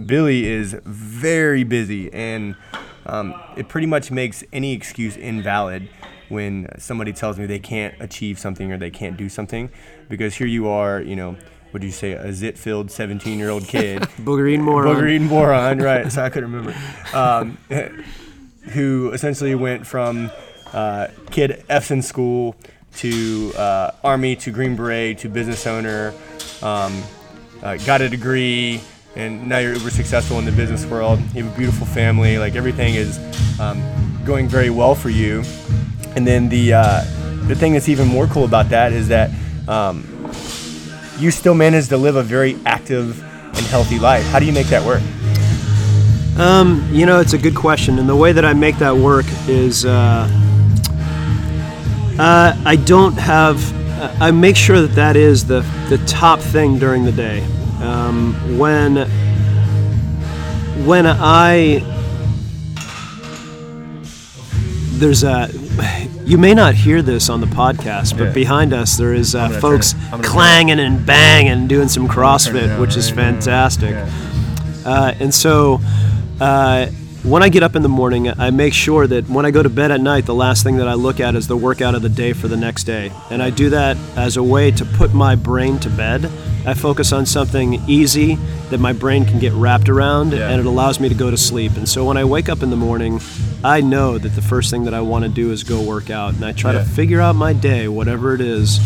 [0.04, 2.56] Billy is very busy, and
[3.06, 5.88] um, it pretty much makes any excuse invalid
[6.28, 9.70] when somebody tells me they can't achieve something or they can't do something,
[10.08, 11.36] because here you are, you know.
[11.72, 12.12] What do you say?
[12.12, 14.96] A zit-filled 17-year-old kid Booger eating moron.
[14.96, 16.10] Booger eating moron, right?
[16.10, 16.74] So I couldn't remember.
[17.12, 17.58] Um,
[18.70, 20.30] who essentially went from
[20.72, 22.56] uh, kid F's in school
[22.96, 26.14] to uh, army to Green Beret to business owner,
[26.62, 27.02] um,
[27.62, 28.80] uh, got a degree,
[29.16, 31.18] and now you're uber successful in the business world.
[31.34, 32.38] You have a beautiful family.
[32.38, 33.18] Like everything is
[33.58, 33.82] um,
[34.24, 35.42] going very well for you.
[36.14, 37.04] And then the uh,
[37.46, 39.30] the thing that's even more cool about that is that
[39.68, 40.04] um,
[41.18, 44.24] you still manage to live a very active and healthy life.
[44.26, 45.02] How do you make that work?
[46.38, 49.24] Um, you know, it's a good question, and the way that I make that work
[49.48, 50.28] is uh,
[52.18, 53.74] uh, I don't have.
[54.20, 57.42] I make sure that that is the the top thing during the day.
[57.82, 58.96] Um, when
[60.86, 61.82] when I
[64.98, 65.48] there's a
[66.24, 68.32] you may not hear this on the podcast, but Yeah.
[68.32, 71.66] behind us there is uh, folks turn it- I'm gonna turn it- clanging and banging,
[71.68, 73.90] doing some CrossFit, which is right fantastic.
[73.90, 74.06] Yeah.
[74.84, 75.80] Uh, and so,
[76.40, 76.86] uh,
[77.24, 79.68] when I get up in the morning, I make sure that when I go to
[79.68, 82.08] bed at night, the last thing that I look at is the workout of the
[82.08, 83.10] day for the next day.
[83.30, 86.30] And I do that as a way to put my brain to bed.
[86.66, 88.36] I focus on something easy
[88.70, 90.48] that my brain can get wrapped around, Yeah.
[90.50, 91.76] and it allows me to go to sleep.
[91.76, 93.20] And so, when I wake up in the morning,
[93.62, 96.34] I know that the first thing that I want to do is go work out.
[96.34, 96.80] And I try Yeah.
[96.80, 98.80] to figure out my day, whatever it is,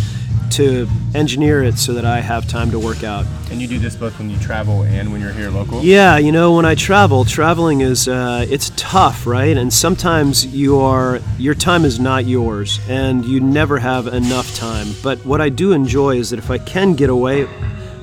[0.50, 3.24] to engineer it so that I have time to work out.
[3.52, 5.80] And you do this both when you travel and when you're here local?
[5.82, 9.56] Yeah, you know, when I travel, traveling is uh, it's tough, right?
[9.56, 14.88] And sometimes you are your time is not yours, and you never have enough time.
[15.04, 17.46] But what I do enjoy is that if I can get away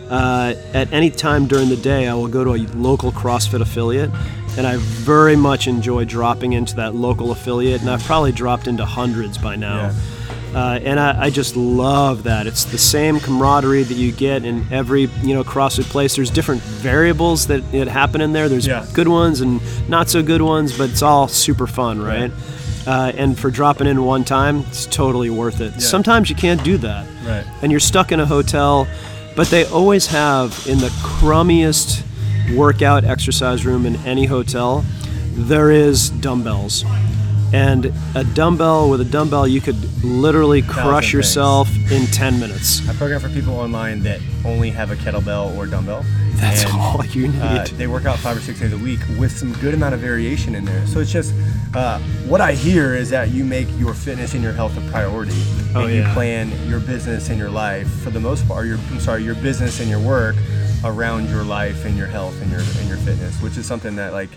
[0.10, 4.12] uh, at any time during the day, I will go to a local CrossFit affiliate,
[4.58, 8.86] and I very much enjoy dropping into that local affiliate, and I've probably dropped into
[8.86, 9.92] hundreds by now.
[10.56, 12.48] Uh, and I, I just love that.
[12.48, 16.16] It's the same camaraderie that you get in every you know CrossFit place.
[16.16, 18.48] There's different variables that, that happen in there.
[18.50, 18.86] There's Yeah.
[18.94, 22.32] good ones and not so good ones, but it's all super fun, right?
[22.88, 25.82] Uh, and for dropping in one time, it's totally worth it.
[25.82, 27.44] Sometimes you can't do that, Right.
[27.62, 28.88] and you're stuck in a hotel,
[29.38, 32.04] but they always have in the crummiest
[32.56, 34.84] workout exercise room in any hotel,
[35.34, 36.84] there is dumbbells.
[37.54, 42.88] And a dumbbell with a dumbbell, you could literally crush yourself in 10 minutes.
[42.90, 46.04] I program for people online that only have a kettlebell or dumbbell.
[46.36, 47.42] That's and, all you need.
[47.42, 50.02] Uh, they work out five or six days a week with some good amount of
[50.02, 50.86] variation in there.
[50.86, 51.34] So it's just
[51.74, 55.34] uh, what I hear is that you make your fitness and your health a priority,
[55.74, 58.68] Oh, and you plan your business and your life for the most part.
[58.68, 60.36] Your I'm sorry, your business and your work
[60.84, 64.14] around your life and your health and your and your fitness, which is something that
[64.14, 64.30] like.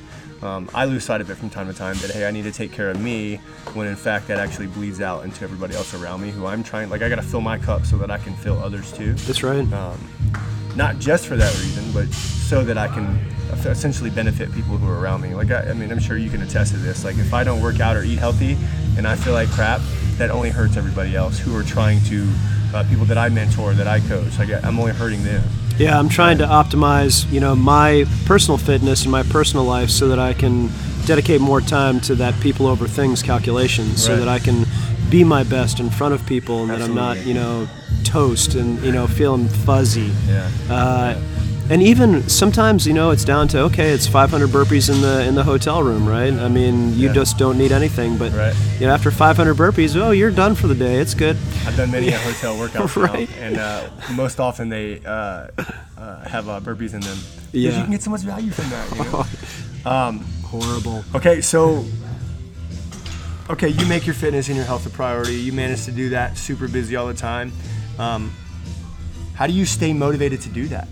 [0.42, 2.53] Um, I lose sight of it from time to time that hey I need to
[2.53, 3.37] take care of me
[3.74, 6.88] when in fact that actually bleeds out into everybody else around me who I'm trying
[6.88, 9.42] like I got to fill my cup so that I can fill others too That's
[9.42, 9.70] right.
[9.72, 9.98] um,
[10.76, 13.18] not just for that reason, but so that I can
[13.66, 15.35] essentially benefit people who are around me.
[15.35, 17.05] Like, I, I mean, I'm sure you can attest to this.
[17.05, 18.57] Like, if I don't work out or eat healthy
[18.96, 19.81] and I feel like crap,
[20.16, 22.29] that only hurts everybody else who are trying to,
[22.74, 24.38] uh, people that I mentor, that I coach.
[24.38, 25.42] Like, I'm only hurting them.
[25.81, 30.09] Yeah, I'm trying to optimize, you know, my personal fitness and my personal life so
[30.09, 30.69] that I can
[31.07, 34.19] dedicate more time to that people over things calculation so Right.
[34.19, 34.66] that I can
[35.09, 37.66] be my best in front of people and that I'm not, you know,
[38.05, 40.11] toast and, you know, feeling fuzzy.
[40.29, 40.51] Yeah.
[40.69, 41.14] Uh,
[41.70, 45.35] and even sometimes, you know, it's down to okay, it's 500 burpees in the in
[45.35, 46.33] the hotel room, right?
[46.33, 47.12] I mean, you Yeah.
[47.14, 48.54] just don't need anything, but Right.
[48.80, 50.96] you know, after 500 burpees, oh, you're done for the day.
[50.96, 51.37] It's good.
[51.66, 53.28] I've done many a hotel workouts now, Right.
[53.40, 55.46] and uh, most often they uh,
[55.96, 57.16] uh, have uh, burpees in them.
[57.16, 57.76] 'Cause Yeah.
[57.76, 58.87] you can get so much value from that.
[58.96, 60.25] You know?
[60.50, 61.04] Horrible.
[61.14, 61.85] Okay, so
[63.48, 65.35] okay, you make your fitness and your health a priority.
[65.35, 67.52] You manage to do that, super busy all the time.
[67.98, 68.33] Um,
[69.35, 70.88] how do you stay motivated to do that?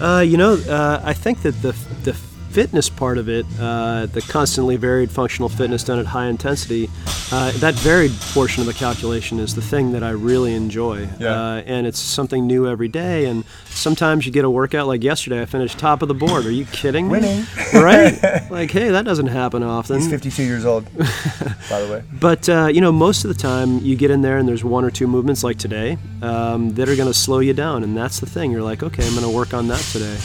[0.00, 1.72] Uh, you know, uh, I think that the
[2.04, 2.16] the
[2.50, 6.90] fitness part of it, uh, the constantly varied functional fitness done at high intensity,
[7.32, 11.08] uh, that varied portion of the calculation is the thing that I really enjoy.
[11.18, 11.28] Yeah.
[11.28, 13.26] Uh, and it's something new every day.
[13.26, 16.44] And sometimes you get a workout like yesterday, I finished top of the board.
[16.44, 17.12] Are you kidding me?
[17.12, 17.46] Winning.
[17.74, 18.18] right?
[18.50, 19.98] Like, hey, that doesn't happen often.
[20.00, 22.02] He's 52 years old, by the way.
[22.12, 24.84] But uh, you know, most of the time you get in there and there's one
[24.84, 28.18] or two movements like today um, that are going to slow you down, and that's
[28.18, 28.50] the thing.
[28.50, 30.16] You're like, okay, I'm going to work on that today.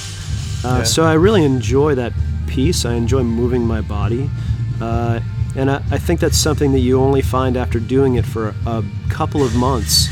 [0.65, 0.83] Uh, Yeah.
[0.83, 2.13] So I really enjoy that
[2.47, 2.85] piece.
[2.85, 4.29] I enjoy moving my body,
[4.81, 5.19] uh,
[5.55, 8.83] and I, I think that's something that you only find after doing it for a
[9.09, 10.07] couple of months,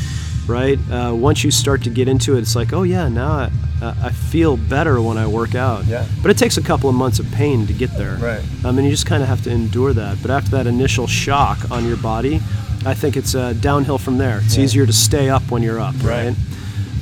[0.47, 0.77] right?
[0.91, 3.51] Uh, once you start to get into it, it's like, oh yeah, now I,
[3.81, 5.85] I feel better when I work out.
[5.85, 6.05] Yeah.
[6.21, 8.15] But it takes a couple of months of pain to get there.
[8.17, 8.41] Right.
[8.63, 10.17] I mean, you just kind of have to endure that.
[10.21, 12.39] But after that initial shock on your body,
[12.85, 14.39] I think it's uh, downhill from there.
[14.45, 14.63] It's Yeah.
[14.63, 16.27] easier to stay up when you're up, Right.
[16.27, 16.35] right?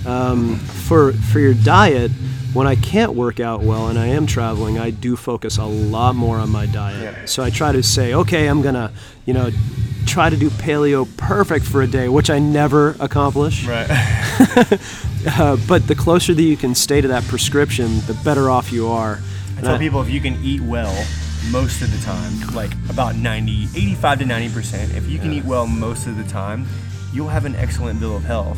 [0.05, 2.11] Um, for for your diet,
[2.53, 6.15] when I can't work out well and I am traveling, I do focus a lot
[6.15, 7.01] more on my diet.
[7.01, 7.25] Yeah.
[7.25, 8.91] So I try to say, okay, I'm gonna,
[9.25, 9.51] you know,
[10.05, 13.65] try to do paleo perfect for a day, which I never accomplish.
[13.65, 13.89] Right.
[15.23, 18.87] Uh, but the closer that you can stay to that prescription, the better off you
[18.87, 19.19] are.
[19.19, 20.91] I And tell people if you can eat well
[21.51, 25.67] most of the time, like about 90, 85 to 90%, if you can eat well
[25.67, 26.65] most of the time,
[27.13, 28.57] you'll have an excellent bill of health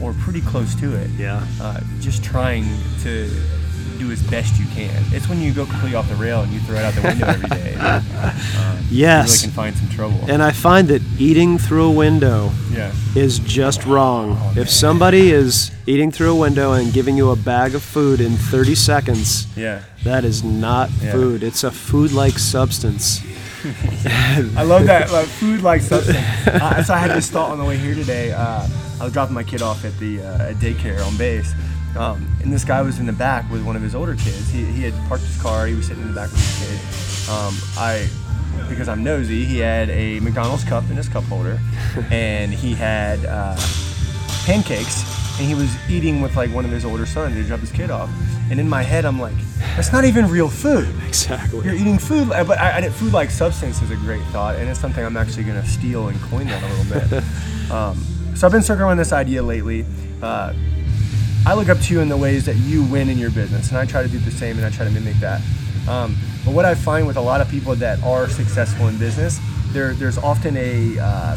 [0.00, 1.10] or pretty close to it.
[1.10, 1.46] Yeah.
[1.60, 2.64] Uh, just trying
[3.02, 3.28] to
[3.98, 4.90] do as best you can.
[5.12, 7.26] It's when you go completely off the rail and you throw it out the window
[7.28, 7.74] every day.
[7.76, 8.02] that,
[8.56, 9.28] uh, You Yes.
[9.42, 10.18] really can find some trouble.
[10.28, 12.92] And I find that eating through a window yeah.
[13.14, 14.36] is just wrong.
[14.40, 14.54] Oh.
[14.60, 18.32] If somebody is eating through a window and giving you a bag of food in
[18.32, 19.82] 30 seconds, Yeah.
[20.02, 21.12] that is not Yeah.
[21.12, 21.42] food.
[21.44, 23.20] It's a food like substance.
[24.56, 26.18] I love that like, food like substance.
[26.48, 28.32] uh, so I had this thought on the way here today.
[28.32, 28.66] Uh,
[29.00, 31.52] I was dropping my kid off at the uh, at daycare on base,
[31.96, 34.50] um, and this guy was in the back with one of his older kids.
[34.50, 35.66] He, he had parked his car.
[35.66, 37.30] He was sitting in the back with his kid.
[37.30, 38.08] Um, I,
[38.68, 41.58] because I'm nosy, he had a McDonald's cup in his cup holder,
[42.10, 43.56] and he had uh,
[44.44, 45.02] pancakes,
[45.38, 47.34] and he was eating with like one of his older sons.
[47.34, 48.10] to drop his kid off,
[48.50, 49.36] and in my head I'm like,
[49.76, 50.94] that's not even real food.
[51.06, 51.64] Exactly.
[51.64, 54.78] You're eating food, but I, I food like substance is a great thought, and it's
[54.78, 57.70] something I'm actually going to steal and coin that a little bit.
[57.70, 58.04] um,
[58.34, 59.84] so I've been circling around this idea lately.
[60.22, 60.52] Uh,
[61.46, 63.78] I look up to you in the ways that you win in your business, and
[63.78, 65.40] I try to do the same, and I try to mimic that.
[65.88, 69.38] Um, but what I find with a lot of people that are successful in business,
[69.72, 71.36] there, there's often a uh,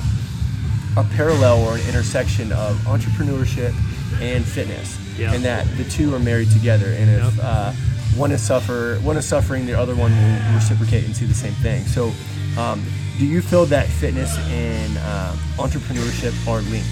[0.98, 3.74] a parallel or an intersection of entrepreneurship
[4.22, 5.34] and fitness, Yeah.
[5.34, 6.88] and that the two are married together.
[6.88, 7.44] And if Yep.
[7.44, 7.74] uh,
[8.16, 11.54] one is suffer, one is suffering, the other one will reciprocate and see the same
[11.54, 11.84] thing.
[11.86, 12.12] So,
[12.58, 12.84] um,
[13.20, 16.88] do you feel that fitness and uh, entrepreneurship are linked?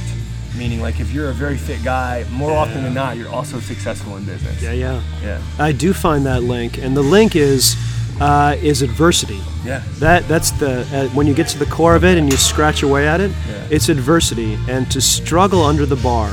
[0.58, 4.16] Meaning, like if you're a very fit guy, more often than not, you're also successful
[4.18, 4.62] in business.
[4.64, 5.02] Yeah, yeah.
[5.22, 5.42] Yeah.
[5.60, 7.76] I do find that link, and the link is
[8.22, 9.42] uh, is adversity.
[9.66, 9.84] Yeah.
[10.00, 12.84] That that's the uh, when you get to the core of it and you scratch
[12.84, 13.68] away at it, Yeah.
[13.70, 16.32] it's adversity, and to struggle under the bar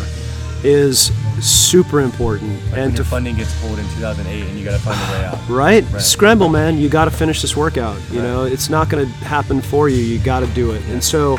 [0.63, 1.11] is
[1.43, 2.53] super important.
[2.71, 5.25] Like and to funding gets pulled in 2008 and you got to find a way
[5.25, 5.49] out.
[5.49, 5.85] right?
[5.93, 6.03] Right.
[6.03, 6.79] Scramble, man.
[6.79, 7.97] You got to finish this workout.
[8.11, 8.25] You Right.
[8.29, 9.97] know, it's not going to happen for you.
[10.03, 10.83] You got to do it.
[10.91, 11.39] And so,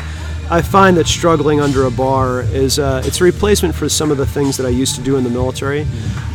[0.50, 4.18] I find that struggling under a bar is uh, it's a replacement for some of
[4.18, 5.86] the things that I used to do in the military,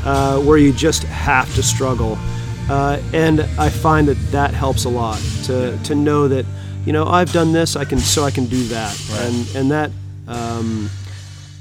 [0.04, 2.18] uh, where you just have to struggle.
[2.72, 6.44] Uh, and I find that that helps a lot to to know that
[6.88, 9.22] you know I've done this, I can so I can do that, Right.
[9.28, 9.92] and and that
[10.28, 10.90] um,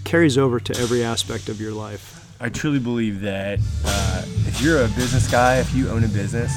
[0.09, 2.27] carries over to every aspect of your life.
[2.41, 6.51] I truly believe that uh, if you're a business guy, if you own a business,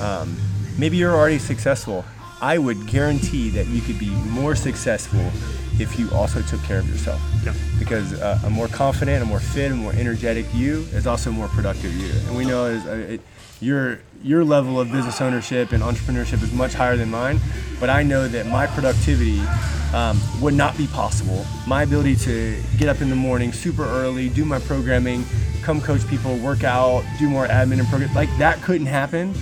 [0.00, 0.34] um,
[0.78, 2.02] maybe you're already successful.
[2.40, 5.20] I would guarantee that you could be more successful
[5.78, 7.20] if you also took care of yourself.
[7.44, 7.52] Yeah.
[7.78, 11.32] Because uh, a more confident, a more fit, a more energetic you is also a
[11.34, 12.10] more productive you.
[12.26, 13.20] And we know is, uh, it,
[13.64, 17.40] your your level of business ownership and entrepreneurship is much higher than mine.
[17.80, 19.40] But I know that my productivity
[19.92, 21.44] um, would not be possible.
[21.66, 25.24] My ability to get up in the morning super early, do my programming,
[25.62, 29.34] come coach people, work out, do more admin and program, like that couldn't happen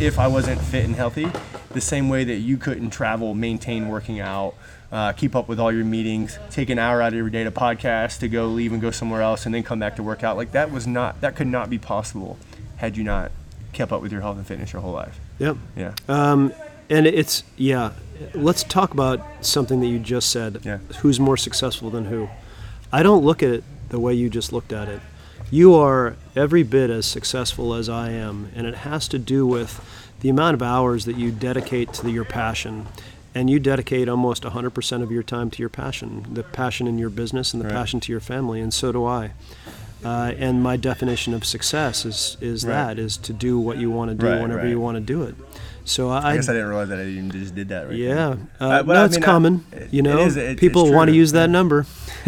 [0.00, 1.30] if I wasn't fit and healthy.
[1.70, 4.54] The same way that you couldn't travel, maintain working out,
[4.90, 8.20] uh, keep up with all your meetings, take an hour out your day to podcast,
[8.20, 10.36] to go leave and go somewhere else, and then come back to work out.
[10.36, 12.38] Like that was not, that could not be possible
[12.76, 13.30] had you not
[13.72, 15.18] kept up with your health and fitness your whole life.
[15.38, 15.56] Yep.
[15.76, 15.94] Yeah.
[16.08, 16.52] Um,
[16.88, 17.92] and it's yeah.
[18.34, 20.60] Let's talk about something that you just said.
[20.64, 20.78] Yeah.
[21.00, 22.28] Who's more successful than who?
[22.92, 25.00] I don't look at it the way you just looked at it.
[25.50, 29.80] You are every bit as successful as I am, and it has to do with
[30.20, 32.86] the amount of hours that you dedicate to your passion.
[33.34, 37.10] And you dedicate almost 100% of your time to your passion, the passion in your
[37.10, 37.74] business and the Right.
[37.74, 39.30] passion to your family, and so do I.
[40.04, 42.72] Uh, and my definition of success is, is Right.
[42.72, 44.68] that is to do what you want to do Right, whenever right.
[44.70, 45.34] you want to do it.
[45.84, 48.36] So I I, guess I didn't realize that I even just did that right yeah,
[48.60, 49.64] uh, Uh, no, I it's mean, I- common.
[49.72, 51.84] it- you know, is, it- people want to use that number.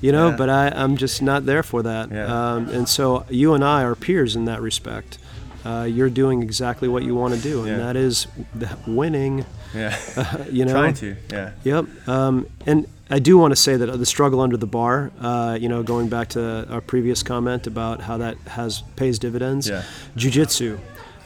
[0.00, 0.36] you know, Yeah.
[0.36, 2.10] but I, I'm just not there for that.
[2.10, 2.26] Yeah.
[2.54, 5.18] Um, and so you and I are peers in that respect.
[5.64, 7.76] Uh, you're doing exactly what you want to do, and Yeah.
[7.78, 9.46] that is the winning.
[9.74, 9.96] Yeah.
[10.50, 11.16] You know, Trying to.
[11.32, 11.50] Yeah.
[11.64, 11.86] Yep.
[12.08, 15.68] Um, and I do want to say that the struggle under the bar, uh, you
[15.68, 19.68] know, going back to our previous comment about how that has pays dividends.
[19.68, 19.82] Yeah.
[20.16, 20.78] Jiu-jitsu.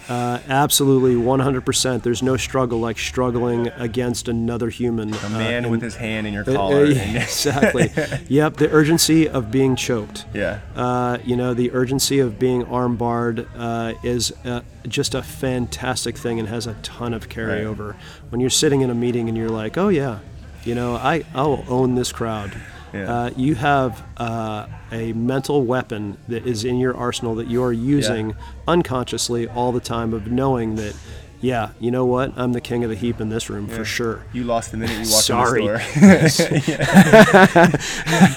[0.09, 2.03] Uh, absolutely, 100%.
[2.03, 5.13] There's no struggle like struggling against another human.
[5.15, 6.85] A man with his hand in your Uh, collar.
[6.87, 7.93] uh, exactly.
[8.29, 8.57] yep.
[8.57, 10.25] The urgency of being choked.
[10.33, 10.61] yeah.
[10.75, 16.17] Uh, you know, the urgency of being arm barred uh, is uh, just a fantastic
[16.17, 17.95] thing and has a ton of carryover.
[18.31, 20.21] When you're sitting in a meeting and you're like, oh, yeah,
[20.65, 22.53] you know, I, I'll own this crowd.
[22.93, 23.13] Yeah.
[23.13, 27.73] Uh, you have uh, a mental weapon that is in your arsenal that you are
[27.73, 28.35] using
[28.67, 30.97] unconsciously all the time of knowing that,
[31.43, 32.33] yeah, you know what?
[32.37, 34.25] I'm the king of the heap in this room for sure.
[34.33, 35.67] You lost the minute you walked Sorry.
[35.67, 37.69] in the store.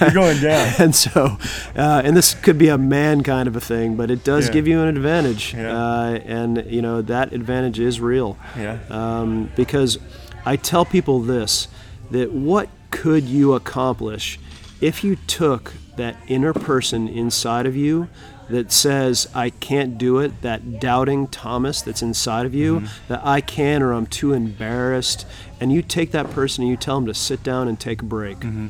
[0.00, 0.74] You're going down.
[0.78, 1.38] and so,
[1.74, 4.52] uh, and this could be a man kind of a thing, but it does Yeah.
[4.52, 5.76] give you an advantage, Yeah.
[5.76, 8.36] uh, and you know that advantage is real.
[8.56, 8.78] Yeah.
[8.90, 9.98] Um, because
[10.44, 11.68] I tell people this:
[12.12, 14.38] that what could you accomplish
[14.80, 18.08] if you took that inner person inside of you
[18.48, 23.08] that says I can't do it, that doubting Thomas that's inside of you, mm-hmm.
[23.08, 25.26] that I can or I'm too embarrassed,
[25.60, 28.04] and you take that person and you tell them to sit down and take a
[28.04, 28.40] break.
[28.40, 28.68] Mm-hmm.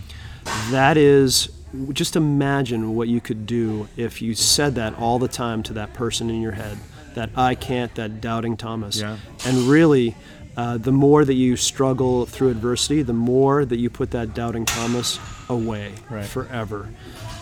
[0.70, 1.48] That is
[1.92, 5.94] just imagine what you could do if you said that all the time to that
[5.94, 6.78] person in your head
[7.14, 9.00] that I can't, that doubting Thomas.
[9.00, 9.16] Yeah.
[9.44, 10.14] And really,
[10.56, 14.64] uh, the more that you struggle through adversity, the more that you put that doubting
[14.66, 16.24] Thomas away Right.
[16.26, 16.88] forever.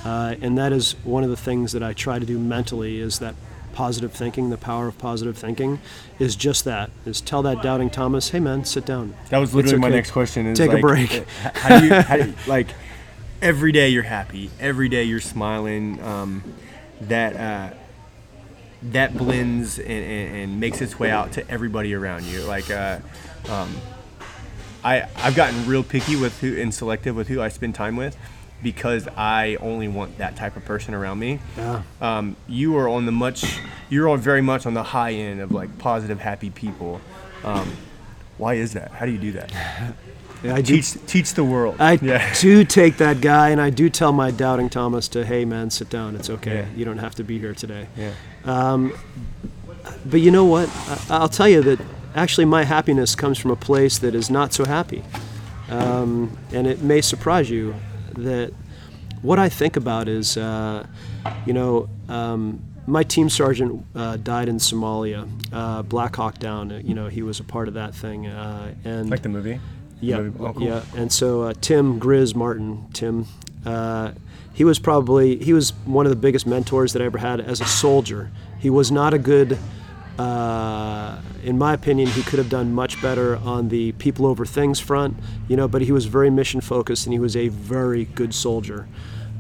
[0.05, 3.19] Uh, and that is one of the things that I try to do mentally is
[3.19, 3.35] that
[3.73, 5.79] positive thinking, the power of positive thinking,
[6.19, 9.79] is just that: is tell that doubting Thomas, "Hey, man, sit down." That was literally
[9.79, 10.47] my next question.
[10.47, 11.13] Is Take a break.
[11.13, 12.69] uh, How do you, how do you like
[13.43, 16.03] every day you're happy, every day you're smiling.
[16.03, 16.43] Um,
[17.03, 17.75] that uh,
[18.83, 22.43] that blends and, and, and makes its way out to everybody around you.
[22.43, 22.99] Like uh,
[23.49, 23.74] um,
[24.83, 28.16] I I've gotten real picky with who and selective with who I spend time with
[28.62, 31.41] because I only want that type of person around me.
[31.57, 31.83] Yeah.
[32.01, 35.53] Um, you are on the much you're on very much on the high end of
[35.53, 37.01] like positive, happy people.
[37.45, 37.72] Um,
[38.39, 38.91] why is that?
[38.93, 39.95] How do you do that?
[40.43, 41.76] Yeah, I do Teach teach the world.
[41.78, 42.34] I yeah.
[42.41, 45.91] do take that guy, and I do tell my doubting Thomas to, "Hey, man, sit
[45.91, 46.16] down.
[46.16, 46.61] It's okay.
[46.61, 46.66] Yeah.
[46.76, 48.12] You don't have to be here today." Yeah.
[50.05, 50.68] But you know what?
[50.88, 51.80] I- I'll tell you that
[52.14, 55.03] actually my happiness comes from a place that is not so happy.
[55.70, 57.74] Um, and it may surprise you
[58.16, 58.53] that
[59.22, 60.86] what I think about is, uh,
[61.47, 66.70] you know, um, my team sergeant uh, died in Somalia, uh, Black Hawk Down.
[66.84, 68.26] You know, he was a part of that thing.
[68.26, 69.61] Uh, and Like the movie.
[70.01, 70.82] Yeah, yeah.
[70.96, 73.26] And so uh, Tim Grizz Martin, Tim,
[73.64, 74.12] uh,
[74.55, 77.61] he was probably he was one of the biggest mentors that I ever had as
[77.61, 78.30] a soldier.
[78.59, 79.59] He was not a good,
[80.18, 84.78] uh, in my opinion, he could have done much better on the people over things
[84.80, 85.16] front,
[85.48, 85.68] you know.
[85.68, 88.86] But he was very mission focused, and he was a very good soldier,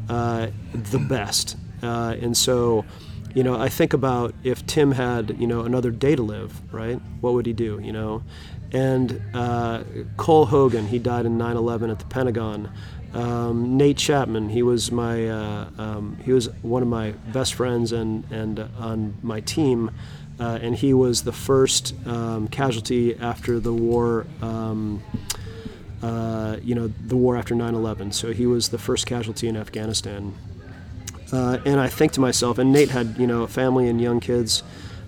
[0.08, 1.56] uh, the best.
[1.82, 2.84] Uh, and so,
[3.34, 7.00] you know, I think about if Tim had, you know, another day to live, right?
[7.20, 8.22] What would he do, you know?
[8.72, 9.82] And uh,
[10.16, 12.70] Cole Hogan, he died in 9/11 at the Pentagon.
[13.12, 17.90] Um, Nate Chapman, he was my, uh, um, he was one of my best friends
[17.90, 19.90] and and uh, on my team,
[20.38, 24.26] uh, and he was the first um, casualty after the war.
[24.40, 25.02] Um,
[26.02, 28.14] uh, you know, the war after 9/11.
[28.14, 30.34] So he was the first casualty in Afghanistan.
[31.30, 34.18] Uh, and I think to myself, and Nate had, you know, a family and young
[34.18, 34.62] kids,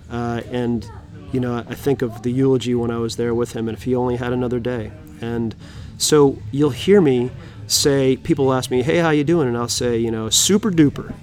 [0.09, 0.87] and,
[1.33, 3.83] you know, I think of the eulogy when I was there with him, and if
[3.83, 4.91] he only had another day.
[5.19, 5.55] And
[5.97, 7.31] so you'll hear me
[7.67, 9.47] say, people ask me, hey, how you doing?
[9.47, 11.13] And I'll say, you know, super duper.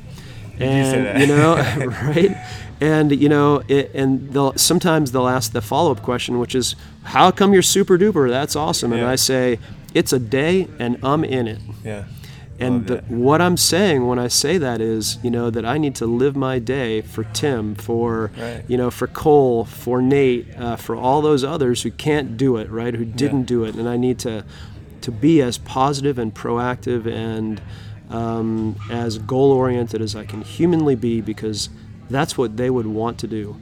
[0.59, 1.21] And, that.
[1.21, 1.55] you know,
[2.03, 2.37] right?
[2.81, 7.31] And, you know, it, and they'll, sometimes they'll ask the follow-up question, which is, how
[7.31, 8.29] come you're super duper?
[8.29, 8.93] That's awesome.
[8.93, 9.59] And I say,
[9.95, 11.61] it's a day and I'm in it.
[11.85, 12.05] Yeah.
[12.61, 15.95] And the, what I'm saying when I say that is, you know, that I need
[15.97, 18.63] to live my day for Tim, for, Right.
[18.69, 22.71] you know, for Cole, for Nate, uh, for all those others who can't do it,
[22.71, 22.95] right?
[22.95, 24.45] Who didn't do it, and I need to,
[25.01, 27.61] to be as positive and proactive and
[28.11, 31.71] um, as goal oriented as I can humanly be, because
[32.11, 33.57] that's what they would want to do.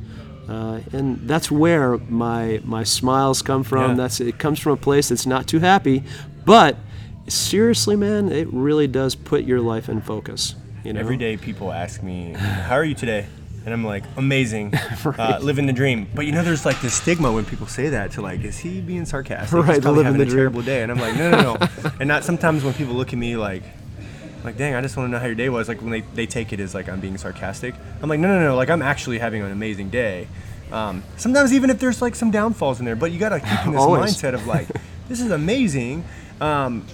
[0.49, 3.91] Uh, and that's where my my smiles come from.
[3.91, 3.97] Yeah.
[3.99, 6.03] That's it comes from a place that's not too happy,
[6.47, 6.77] but
[7.33, 10.55] seriously, man, it really does put your life in focus.
[10.85, 13.27] You know, Every day people ask me, "How are you today?"
[13.65, 14.73] And I'm like, amazing,
[15.05, 16.07] uh, living the dream.
[16.15, 18.81] But you know, there's like this stigma when people say that to like, is he
[18.81, 19.53] being sarcastic?
[19.53, 20.37] Right, He's living having the a dream.
[20.39, 20.83] terrible day.
[20.83, 21.69] And I'm like, no, no, no.
[22.01, 23.65] and not sometimes when people look at me like,
[24.43, 25.69] like, dang, I just want to know how your day was.
[25.69, 27.75] Like when they, they take it as like I'm being sarcastic.
[28.01, 28.57] I'm like, no, no, no.
[28.57, 30.29] Like I'm actually having an amazing day.
[30.73, 33.73] Um, sometimes even if there's like some downfalls in there, but you gotta keep in
[33.73, 34.69] this mindset of like,
[35.09, 36.05] this is amazing,
[36.41, 36.87] um,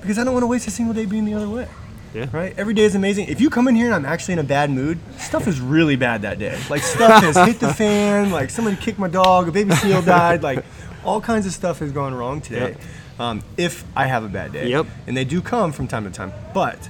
[0.00, 1.68] because I don't want to waste a single day being the other way.
[2.14, 2.26] Yeah.
[2.32, 2.54] Right.
[2.58, 3.28] Every day is amazing.
[3.28, 5.94] If you come in here and I'm actually in a bad mood, stuff is really
[5.94, 6.58] bad that day.
[6.68, 8.30] Like stuff has hit the fan.
[8.40, 9.48] Like somebody kicked my dog.
[9.48, 10.42] A baby seal died.
[10.42, 10.64] Like
[11.04, 12.70] all kinds of stuff has gone wrong today.
[12.70, 12.80] Yep.
[13.20, 14.68] Um, if I have a bad day.
[14.68, 14.86] Yep.
[15.06, 16.32] And they do come from time to time.
[16.52, 16.88] But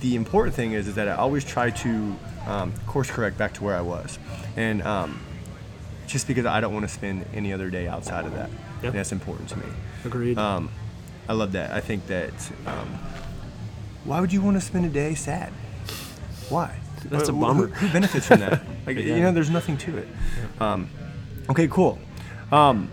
[0.00, 3.64] the important thing is, is that I always try to um, course correct back to
[3.64, 4.18] where I was,
[4.56, 5.20] and um,
[6.06, 8.50] just because I don't want to spend any other day outside of that.
[8.82, 8.92] Yep.
[8.92, 9.66] That's important to me.
[10.04, 10.38] Agreed.
[10.38, 10.70] Um,
[11.28, 11.70] I love that.
[11.72, 12.32] I think that.
[12.66, 12.88] Um,
[14.04, 15.52] why would you want to spend a day sad?
[16.48, 16.78] Why?
[17.04, 17.66] That's a Wh- wh- bummer.
[17.68, 18.62] Who, benefits from that?
[18.86, 19.16] Like Yeah.
[19.16, 20.08] you know, there's nothing to it.
[20.60, 20.88] Um,
[21.50, 21.98] okay, cool.
[22.50, 22.90] Um,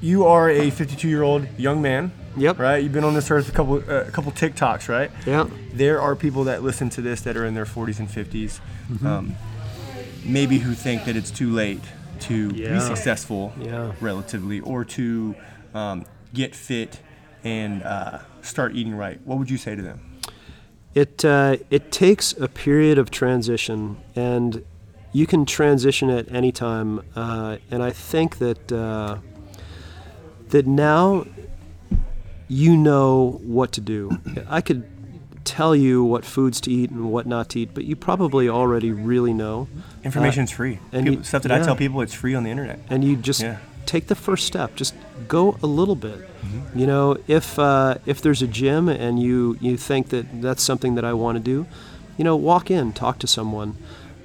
[0.00, 2.10] you are a 52 year old young man.
[2.36, 2.58] Yep.
[2.58, 2.82] Right.
[2.82, 5.10] You've been on this earth a couple uh, a couple TikToks, right?
[5.26, 5.46] yeah.
[5.74, 8.58] There are people that listen to this that are in their 40s and 50s,
[8.90, 9.06] Mm-hmm.
[9.06, 9.34] um,
[10.24, 11.80] maybe who think that it's too late
[12.20, 12.74] to Yeah.
[12.74, 13.92] be successful, Yeah.
[14.00, 15.34] relatively, or to
[15.74, 17.00] um, get fit
[17.44, 19.20] and uh, start eating right.
[19.24, 20.18] What would you say to them?
[20.94, 24.64] It uh, it takes a period of transition, and
[25.12, 27.00] you can transition at any time.
[27.16, 29.18] Uh, and I think that uh,
[30.50, 31.26] that now
[32.48, 34.10] you know what to do.
[34.48, 34.84] I could
[35.44, 38.92] tell you what foods to eat and what not to eat, but you probably already
[38.92, 39.68] really know.
[40.04, 40.78] Information's free.
[40.92, 42.80] and People, you- stuff that I tell people, it's free on the internet.
[42.90, 43.58] and you just Yeah.
[43.86, 44.74] Take the first step.
[44.76, 44.94] Just
[45.28, 46.18] go a little bit.
[46.74, 50.94] You know, if uh, if there's a gym and you you think that that's something
[50.96, 51.66] that I want to do,
[52.16, 53.76] you know, walk in, talk to someone,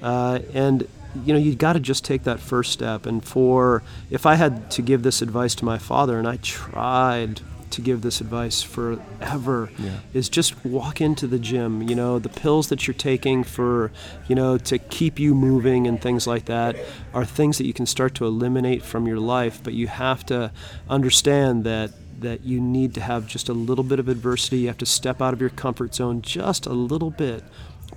[0.02, 0.88] uh, and
[1.26, 3.06] you know you got to just take that first step.
[3.06, 7.42] And for if I had to give this advice to my father, and I tried
[7.72, 10.00] to give this advice forever Yeah.
[10.14, 13.92] is just walk into the gym you know the pills that you're taking for
[14.28, 16.76] you know to keep you moving and things like that
[17.14, 20.52] are things that you can start to eliminate from your life but you have to
[20.90, 24.78] understand that that you need to have just a little bit of adversity you have
[24.78, 27.44] to step out of your comfort zone just a little bit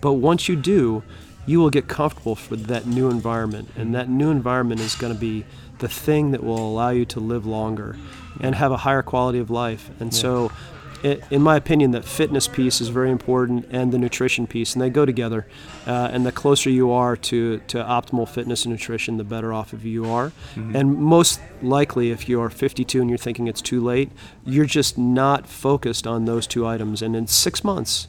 [0.00, 1.02] but once you do
[1.46, 5.18] you will get comfortable for that new environment and that new environment is going to
[5.18, 5.44] be
[5.80, 7.96] the thing that will allow you to live longer
[8.40, 9.90] and have a higher quality of life.
[10.00, 10.50] And so
[11.02, 14.82] i in my opinion the fitness piece is very important and the nutrition piece and
[14.82, 15.46] they go together.
[15.86, 19.72] Uh, and the closer you are to, to optimal fitness and nutrition the better off
[19.72, 20.30] of you are.
[20.74, 24.10] And most likely if you are 52 and you're thinking it's too late
[24.44, 27.00] you're just not focused on those two items.
[27.02, 28.08] And in six months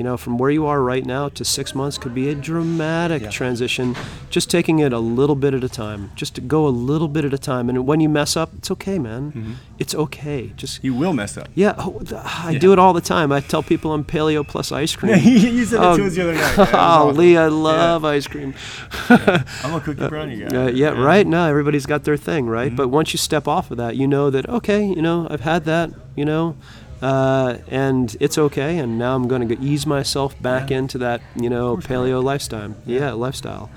[0.00, 3.20] you know, from where you are right now to six months could be a dramatic
[3.20, 3.28] Yeah.
[3.28, 3.94] transition.
[4.30, 7.26] Just taking it a little bit at a time, just to go a little bit
[7.26, 7.68] at a time.
[7.68, 9.56] And when you mess up, it's okay, man.
[9.78, 10.52] It's okay.
[10.56, 11.48] Just You will mess up.
[11.54, 12.00] yeah, oh,
[12.46, 13.30] I do it all the time.
[13.30, 15.18] I tell people I'm paleo plus ice cream.
[15.22, 16.56] you said that Oh, to us the other night.
[16.56, 17.12] Was oh.
[17.14, 18.54] Lee, I love ice cream.
[19.10, 20.46] I'm a cookie brownie guy.
[20.64, 21.26] Uh, yeah, right.
[21.26, 22.74] now everybody's got their thing, right?
[22.74, 25.66] But once you step off of that, you know that okay, you know, I've had
[25.66, 26.56] that, you know,
[27.02, 28.78] uh, and it's okay.
[28.78, 32.74] And now I'm going to ease myself back into that, you know, paleo lifestyle.
[32.86, 33.70] Yeah, lifestyle.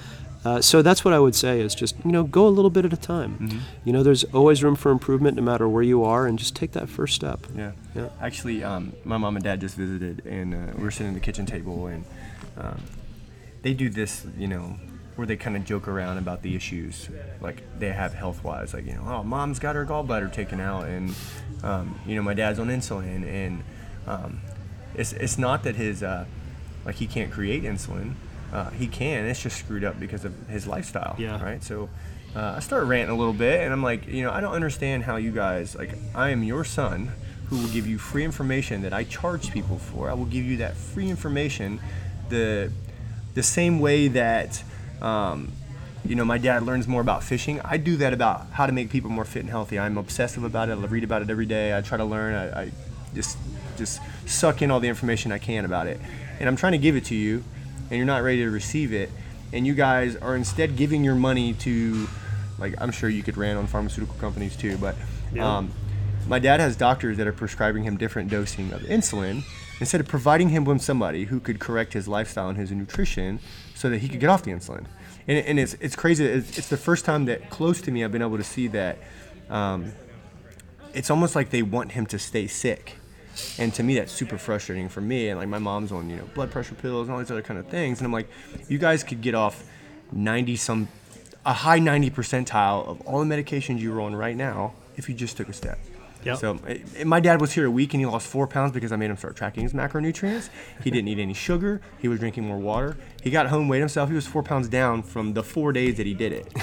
[0.46, 2.84] Uh, so that's what I would say is just you know go a little bit
[2.84, 3.62] at a time.
[3.86, 6.74] You know, there's always room for improvement no matter where you are, and just take
[6.74, 7.48] that first step.
[7.56, 7.72] Yeah.
[7.96, 8.10] Yeah.
[8.22, 11.22] Actually, um, my mom and dad just visited, and uh, we were sitting at the
[11.22, 12.04] kitchen table, and
[12.58, 12.82] um,
[13.62, 14.76] they do this, you know,
[15.16, 17.10] where they kind of joke around about the issues,
[17.40, 20.88] like they have health wise, like you know, oh, mom's got her gallbladder taken out,
[20.88, 21.14] and
[21.64, 23.64] um, you know, my dad's on insulin, and
[24.08, 24.42] um,
[24.96, 26.26] it's it's not that his uh,
[26.86, 28.14] like he can't create insulin.
[28.52, 29.26] Uh, he can.
[29.26, 31.16] It's just screwed up because of his lifestyle.
[31.18, 31.44] Yeah.
[31.44, 31.64] Right.
[31.64, 31.90] So
[32.36, 35.04] uh, I start ranting a little bit, and I'm like, you know, I don't understand
[35.04, 35.96] how you guys like.
[36.16, 37.12] I am your son,
[37.50, 40.10] who will give you free information that I charge people for.
[40.10, 41.80] I will give you that free information,
[42.30, 42.72] the
[43.36, 44.64] the same way that.
[45.04, 45.52] Um,
[46.06, 47.62] you know, my dad learns more about fishing.
[47.64, 49.80] I do that about how to make people more fit and healthy.
[49.80, 50.74] I'm obsessive about it.
[50.74, 51.78] I read about it every day.
[51.78, 52.36] I try to learn.
[52.36, 52.72] I, I
[53.14, 53.38] just
[53.78, 56.00] just suck in all the information I can about it,
[56.40, 57.44] and I'm trying to give it to you,
[57.90, 59.10] and you're not ready to receive it,
[59.52, 62.08] and you guys are instead giving your money to,
[62.60, 64.96] like I'm sure you could rant on pharmaceutical companies too, but
[65.34, 65.58] Yeah.
[65.58, 65.72] um,
[66.28, 69.44] my dad has doctors that are prescribing him different dosing of insulin
[69.80, 73.40] instead of providing him with somebody who could correct his lifestyle and his nutrition
[73.76, 74.86] so that he could get off the insulin.
[75.28, 76.26] And, and it's, it's crazy.
[76.26, 78.98] It's, it's the first time that close to me I've been able to see that
[79.50, 79.94] um,
[80.94, 82.98] it's almost like they want him to stay sick.
[83.58, 85.30] And to me, that's super frustrating for me.
[85.30, 87.60] And like my mom's on, you know, blood pressure pills and all these other kind
[87.60, 88.00] of things.
[88.00, 88.28] And I'm like,
[88.68, 89.64] you guys could get off
[90.12, 90.88] 90 some,
[91.46, 95.36] a high 90 percentile of all the medications you're on right now if you just
[95.38, 95.80] took a step.
[96.26, 96.38] Yep.
[96.38, 98.96] So eh, my dad was here a week and he lost four pounds because I
[98.96, 100.50] made him start tracking his macronutrients.
[100.84, 101.82] He didn't eat any sugar.
[102.00, 102.98] He was drinking more water.
[103.22, 104.10] He got home, weighed himself.
[104.10, 106.54] He was four pounds down from the four days that he did it.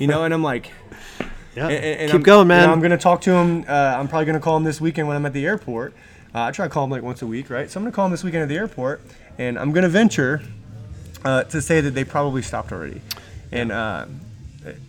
[0.00, 0.70] You know, and I'm like,
[1.56, 1.66] Yeah.
[1.68, 2.70] and- and Keep I'm- going, you know, man.
[2.70, 3.64] I'm gonna talk to him.
[3.68, 5.94] Uh, I'm probably gonna call him this weekend when I'm at the airport.
[6.34, 7.68] Uh, I try to call him like once a week, right?
[7.68, 9.00] So I'm gonna call him this weekend at the airport,
[9.36, 10.42] and I'm gonna venture
[11.24, 13.02] uh, to say that they probably stopped already.
[13.50, 14.06] And uh,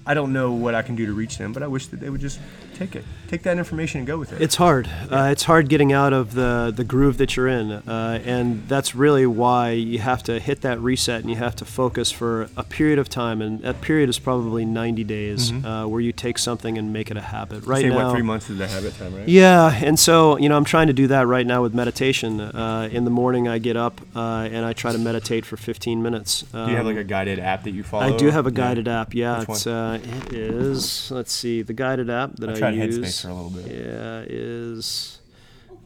[0.06, 2.10] I don't know what I can do to reach them, but I wish that they
[2.12, 2.40] would just
[2.82, 4.42] take it, take that information and go with it.
[4.42, 4.90] It's hard.
[5.12, 7.72] Uh, it's hard getting out of the, the groove that you're in.
[7.72, 11.66] Uh, and that's really why you have to hit that reset and you have to
[11.66, 13.42] focus for a period of time.
[13.42, 17.18] And that period is probably 90 days uh, where you take something and make it
[17.18, 17.66] a habit.
[17.66, 19.28] Right Say now, what three months is the habit time, right?
[19.28, 22.40] Yeah, and so you know, I'm trying to do that right now with meditation.
[22.42, 26.02] Uh, in the morning, I get up uh, and I try to meditate for 15
[26.02, 26.44] minutes.
[26.54, 28.14] Um, Do you have like a guided app that you follow?
[28.14, 28.56] I do have a Yeah.
[28.56, 29.14] guided app.
[29.14, 31.12] Yeah, Which it's uh, it is.
[31.12, 32.98] Let's see, the guided app that I I, use.
[32.98, 33.68] Headspace for a little bit.
[33.68, 35.20] Yeah, is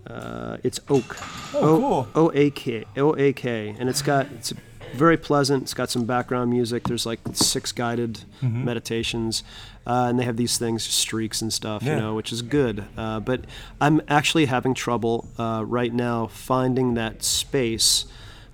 [0.07, 1.17] uh, it's Oak.
[1.55, 2.23] Oh, cool.
[2.23, 4.53] O A K O A K, and it's got it's
[4.93, 5.63] very pleasant.
[5.63, 6.83] It's got some background music.
[6.87, 8.63] There's like six guided Mm-hmm.
[8.65, 9.43] meditations,
[9.87, 11.95] uh, and they have these things streaks and stuff, Yeah.
[11.95, 12.83] you know, which is good.
[12.95, 13.45] Uh, but
[13.81, 18.05] I'm actually having trouble uh, right now finding that space.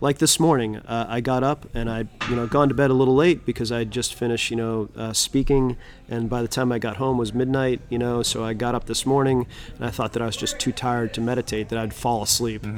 [0.03, 2.93] Like this morning, uh, I got up and I, you know, gone to bed a
[2.95, 5.77] little late because I would just finished, you know, uh, speaking,
[6.09, 8.23] and by the time I got home was midnight, you know.
[8.23, 9.45] So I got up this morning
[9.75, 12.65] and I thought that I was just too tired to meditate, that I'd fall asleep,
[12.65, 12.71] uh,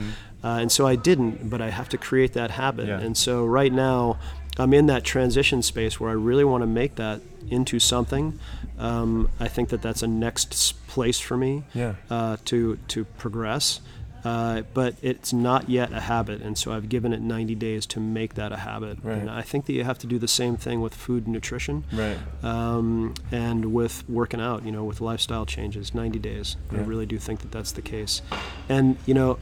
[0.43, 1.49] and so I didn't.
[1.49, 2.99] But I have to create that habit, Yeah.
[2.99, 4.17] and so right now,
[4.57, 8.37] I'm in that transition space where I really want to make that into something.
[8.77, 11.93] Um, I think that that's a next place for me Yeah.
[12.09, 13.79] uh, to to progress.
[14.25, 17.99] Uh, but it's not yet a habit, and so I've given it 90 days to
[17.99, 18.99] make that a habit.
[19.03, 19.17] Right.
[19.17, 21.83] And I think that you have to do the same thing with food and nutrition,
[21.91, 22.17] Right.
[22.41, 24.63] um, and with working out.
[24.65, 26.55] You know, with lifestyle changes, 90 days.
[26.71, 28.21] I really do think that that's the case.
[28.69, 29.39] And you know,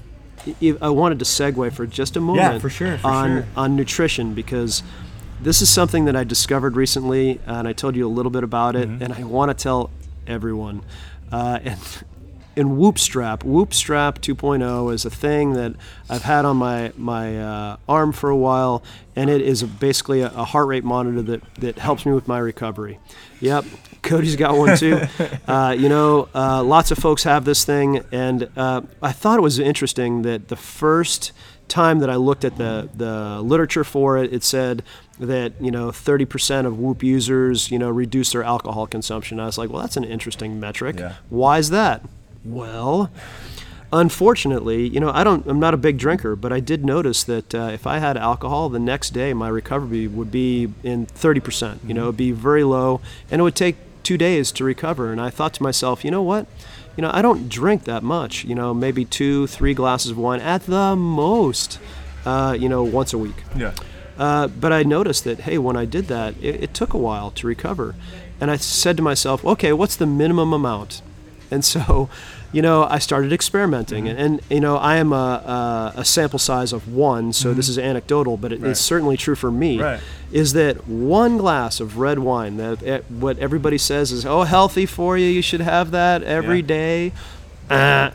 [0.62, 3.46] i- I wanted to segue for just a moment yeah, for sure, for on sure.
[3.56, 4.82] on nutrition because
[5.40, 8.76] this is something that I discovered recently, and I told you a little bit about
[8.76, 9.04] it, Mm-hmm.
[9.04, 9.90] and I want to tell
[10.26, 10.82] everyone.
[11.32, 11.80] Uh, and
[12.56, 15.74] in Whoop Strap, Whoop Strap 2.0 is a thing that
[16.10, 18.84] I've had on my my uh, arm for a while,
[19.16, 22.40] and it is basically a, a heart rate monitor that that helps me with my
[22.40, 23.00] recovery.
[23.40, 23.66] Yep.
[24.02, 25.00] Cody's got one too.
[25.48, 29.42] uh, you know, uh, lots of folks have this thing, and uh, I thought it
[29.42, 31.32] was interesting that the first
[31.68, 34.84] time that I looked at the, the literature for it, it said
[35.20, 39.40] that you know 30% of Whoop users you know reduce their alcohol consumption.
[39.40, 41.00] I was like, well, that's an interesting metric.
[41.00, 41.16] Yeah.
[41.30, 42.04] Why is that?
[42.44, 43.12] Well,
[43.94, 45.46] unfortunately, you know, I don't.
[45.48, 48.70] I'm not a big drinker, but I did notice that uh, if I had alcohol,
[48.70, 51.80] the next day my recovery would be in 30%.
[51.88, 55.12] You know, it'd be very low, and it would take two days to recover.
[55.12, 56.48] And I thought to myself, you know what?
[56.98, 58.44] You know, I don't drink that much.
[58.44, 61.80] You know, maybe two, three glasses of wine at the most.
[62.26, 63.44] Uh, you know, once a week.
[63.56, 63.74] Yeah.
[64.18, 67.32] Uh, but I noticed that, hey, when I did that, it, it took a while
[67.32, 67.96] to recover.
[68.40, 71.02] And I said to myself, okay, what's the minimum amount?
[71.52, 72.08] And so,
[72.54, 74.08] you know, I started experimenting.
[74.08, 77.68] And, and you know, I am a, a, a sample size of one, so this
[77.70, 78.72] is anecdotal, but it, Right.
[78.72, 79.82] it's certainly true for me.
[79.82, 80.00] Right.
[80.32, 84.86] Is that one glass of red wine that eh, what everybody says is, oh, healthy
[84.86, 86.66] for you, you should have that every Yeah.
[86.68, 87.12] day.
[87.70, 88.12] Uh,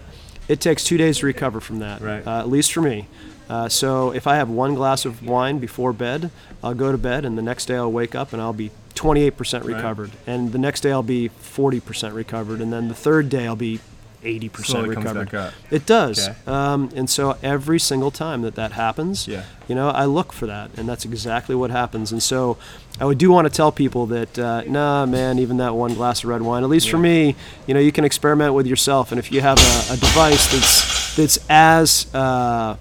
[0.48, 2.26] it takes two days to recover from that, Right.
[2.26, 3.08] uh, at least for me.
[3.50, 6.30] Uh, so if I have one glass of wine before bed,
[6.64, 9.64] I'll go to bed, and the next day I'll wake up and I'll be 28%
[9.64, 9.76] Right.
[9.76, 13.54] recovered, and the next day I'll be 40% recovered, and then the third day I'll
[13.54, 13.78] be
[14.24, 15.30] 80% Slowly comes recovered.
[15.30, 15.52] back up.
[15.70, 16.34] It does, Okay.
[16.48, 19.42] um, and so every single time that that happens, Yeah.
[19.68, 22.10] you know, I look for that, and that's exactly what happens.
[22.10, 22.56] And so,
[22.98, 26.24] I would do want to tell people that, uh, nah, man, even that one glass
[26.24, 27.36] of red wine, at least for me,
[27.66, 31.14] you know, you can experiment with yourself, and if you have a, a device that's
[31.16, 32.76] that's as uh,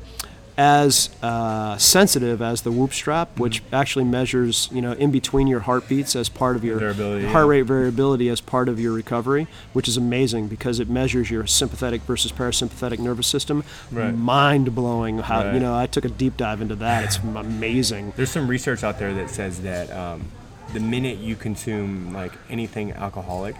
[0.57, 5.61] as uh, sensitive as the Whoop strap, which actually measures, you know, in between your
[5.61, 7.49] heartbeats as part of your Variability, heart yeah.
[7.49, 12.01] rate variability as part of your recovery, which is amazing because it measures your sympathetic
[12.03, 13.63] versus parasympathetic nervous system.
[13.91, 14.11] Right.
[14.11, 17.03] Mind blowing how you know I took a deep dive into that.
[17.03, 18.13] It's amazing.
[18.15, 20.23] There's some research out there that says that um,
[20.73, 23.55] the minute you consume like anything alcoholic,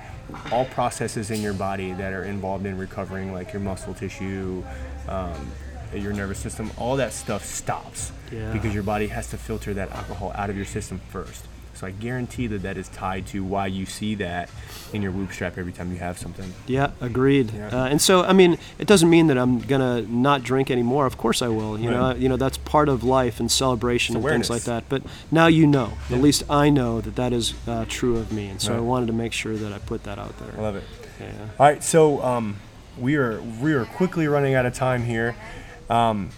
[0.52, 4.64] all processes in your body that are involved in recovering, like your muscle tissue,
[5.08, 5.52] um,
[6.00, 8.52] your nervous system, all that stuff stops Yeah.
[8.52, 11.46] because your body has to filter that alcohol out of your system first.
[11.76, 14.50] So I guarantee that that is tied to why you see that
[14.94, 16.54] in your whoop strap every time you have something.
[16.68, 17.52] Yeah, agreed.
[17.54, 17.68] Yeah.
[17.68, 21.06] Uh, and so, I mean, it doesn't mean that I'm gonna not drink anymore.
[21.06, 21.78] Of course, I will.
[21.78, 24.86] You know, you know that's part of life and celebration and things like that.
[24.88, 25.92] But now you know.
[26.10, 26.16] Yeah.
[26.16, 29.08] At least I know that that is uh, true of me, and so I wanted
[29.08, 30.48] to make sure that I put that out there.
[30.48, 30.62] I there.
[30.62, 30.84] love it.
[31.20, 31.28] Yeah.
[31.60, 32.56] All right, so um,
[32.98, 35.36] we are we are quickly running out of time here.
[35.90, 36.30] Um,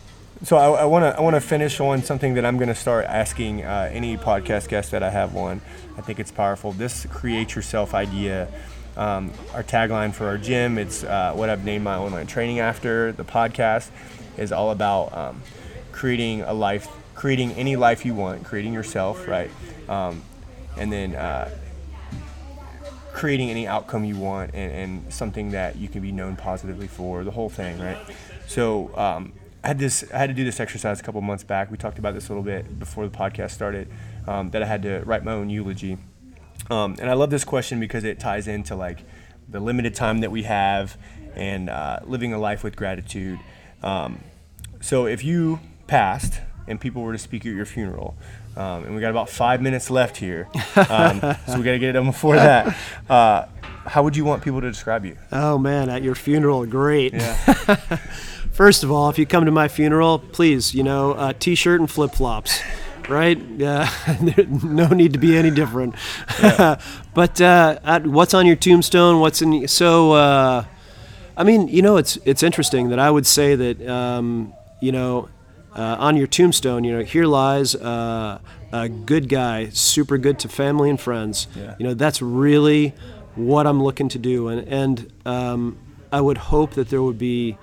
[0.44, 3.06] so I want to I want to finish on something that I'm going to start
[3.06, 5.62] asking uh, any podcast guest that I have on.
[5.98, 6.72] I think it's powerful.
[6.74, 8.48] This create yourself idea.
[8.96, 10.78] Um, our tagline for our gym.
[10.78, 13.12] It's uh, what I've named my online training after.
[13.12, 13.90] The podcast
[14.38, 15.42] is all about um,
[15.92, 19.50] creating a life, creating any life you want, creating yourself, right?
[19.90, 20.22] Um,
[20.78, 21.50] and then uh,
[23.14, 27.24] creating any outcome you want and, and something that you can be known positively for
[27.24, 27.98] the whole thing right
[28.48, 29.34] so um,
[29.64, 32.00] I had this I had to do this exercise a couple months back we talked
[32.00, 33.88] about this a little bit before the podcast started
[34.28, 35.98] um, that I had to write my own eulogy
[36.70, 39.00] um, and I love this question because it ties into like
[39.48, 40.98] the limited time that we have
[41.36, 43.40] and uh, living a life with gratitude
[43.84, 44.24] um,
[44.82, 48.16] so if you passed and people were to speak at your funeral,
[48.56, 50.50] um, and we got about five minutes left here,
[50.90, 52.76] um, so we got to get it done before that.
[53.10, 53.46] Uh,
[53.88, 55.18] how would you want people to describe you?
[55.32, 57.14] Oh man, at your funeral, great.
[57.14, 57.36] Yeah,
[58.52, 61.90] First of all, if you come to my funeral, please, you know, uh, t-shirt and
[61.90, 62.60] flip-flops,
[63.08, 63.38] right?
[63.56, 63.88] Yeah,
[64.64, 65.94] no need to be any different.
[66.42, 66.82] Yeah.
[67.14, 69.20] but uh, at, what's on your tombstone?
[69.20, 69.68] What's in?
[69.68, 70.66] So, uh,
[71.38, 75.30] I mean, you know, it's it's interesting that I would say that, um, you know,
[75.76, 78.40] uh, on your tombstone, you know, here lies uh,
[78.72, 81.48] a good guy, super good to family and friends.
[81.56, 81.76] Yeah.
[81.78, 82.96] You know, that's really
[83.38, 85.78] what I'm looking to do, and and um,
[86.12, 87.58] I would hope that there would be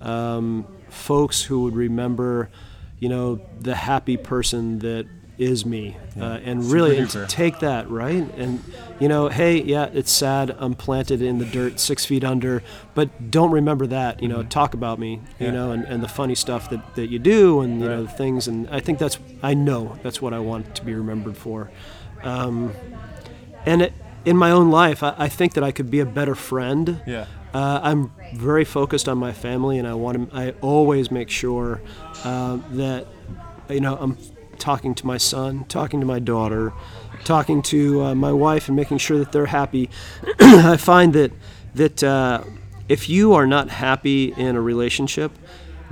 [0.00, 2.50] um, folks who would remember,
[2.98, 5.06] you know, the happy person that
[5.38, 8.62] is me, uh, and really and take that right, and
[9.00, 10.54] you know, hey, yeah, it's sad.
[10.58, 12.62] I'm planted in the dirt, six feet under,
[12.94, 14.22] but don't remember that.
[14.22, 15.20] You know, talk about me.
[15.38, 15.46] Yeah.
[15.46, 18.08] You know, and, and the funny stuff that, that you do, and you know, the
[18.10, 21.70] things, and I think that's I know that's what I want to be remembered for.
[22.22, 22.72] Um,
[23.66, 23.92] and it,
[24.24, 27.02] in my own life, I, I think that I could be a better friend.
[27.06, 30.36] yeah, Uh, I'm very focused on my family, and I want to.
[30.36, 31.80] I always make sure
[32.24, 33.06] uh, that
[33.68, 34.16] you know I'm
[34.58, 36.72] talking to my son, talking to my daughter,
[37.24, 39.90] talking to uh, my wife, and making sure that they're happy.
[40.40, 41.32] I find that
[41.74, 42.44] that uh,
[42.88, 45.32] if you are not happy in a relationship,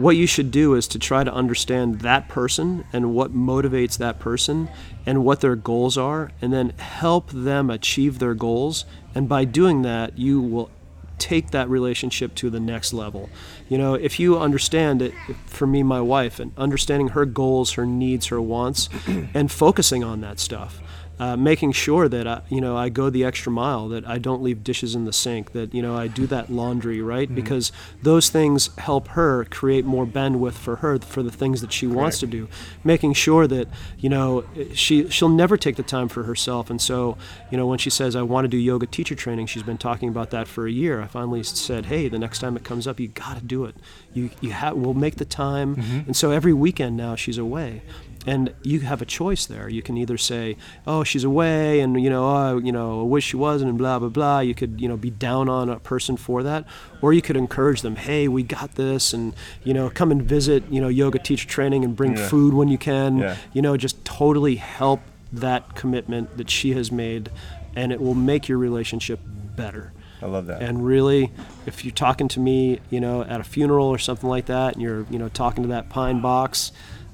[0.01, 4.19] what you should do is to try to understand that person and what motivates that
[4.19, 4.69] person
[5.07, 8.85] and what their goals are, and then help them achieve their goals.
[9.15, 10.71] And by doing that, you will
[11.19, 13.29] take that relationship to the next level.
[13.69, 15.13] You know, if you understand it,
[15.47, 18.89] for me, my wife, and understanding her goals, her needs, her wants,
[19.35, 20.81] and focusing on that stuff.
[21.21, 24.43] Uh, making sure that I, you know I go the extra mile, that I don't
[24.43, 27.35] leave dishes in the sink, that you know I do that laundry right, mm-hmm.
[27.35, 31.87] because those things help her create more bandwidth for her for the things that she
[31.87, 32.49] wants to do.
[32.85, 33.69] Making sure that
[33.99, 37.19] you know she she'll never take the time for herself, and so
[37.51, 40.09] you know when she says I want to do yoga teacher training, she's been talking
[40.09, 41.03] about that for a year.
[41.03, 43.75] I finally said, hey, the next time it comes up, you got to do it.
[44.15, 45.99] You you have we'll make the time, mm-hmm.
[46.07, 47.83] and so every weekend now she's away
[48.27, 49.69] and you have a choice there.
[49.69, 50.57] You can either say,
[50.87, 53.99] "Oh, she's away," and you know, oh, you know, I wish she wasn't, and blah
[53.99, 54.41] blah blah.
[54.41, 56.65] You could, you know, be down on a person for that,
[57.01, 57.97] or you could encourage them.
[57.97, 61.85] Hey, we got this, and you know, come and visit, you know, yoga teacher training,
[61.85, 62.29] and bring Yeah.
[62.29, 63.19] food when you can.
[63.19, 63.37] Yeah.
[63.53, 65.01] You know, just totally help
[65.33, 67.31] that commitment that she has made,
[67.75, 69.21] and it will make your relationship
[69.57, 69.93] better.
[70.23, 70.61] I love that.
[70.61, 71.31] And really,
[71.65, 74.83] if you're talking to me, you know, at a funeral or something like that, and
[74.83, 76.73] you're, you know, talking to that pine box,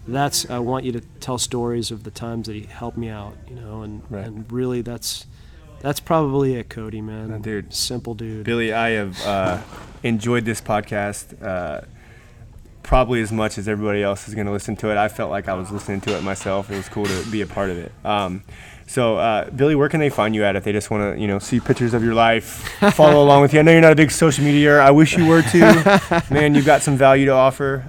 [0.09, 3.37] that's I want you to tell stories of the times that he helped me out,
[3.49, 4.27] you know, and Right.
[4.27, 5.27] and really that's
[5.81, 7.33] that's probably it, Cody, man.
[7.33, 7.73] Uh, dude.
[7.75, 8.45] simple dude.
[8.45, 9.61] Billy, I have uh,
[10.03, 11.83] enjoyed this podcast uh,
[12.83, 14.97] probably as much as everybody else is going to listen to it.
[14.97, 16.71] I felt like I was listening to it myself.
[16.71, 17.93] It was cool to be a part of it.
[18.05, 18.43] Um,
[18.89, 21.27] so, uh, Billy, where can they find you at if they just want to, you
[21.27, 23.59] know, see pictures of your life, follow along with you?
[23.59, 24.79] I know you're not a big social media.
[24.79, 25.61] I wish you were too.
[26.33, 27.85] Man, you've got some value to offer.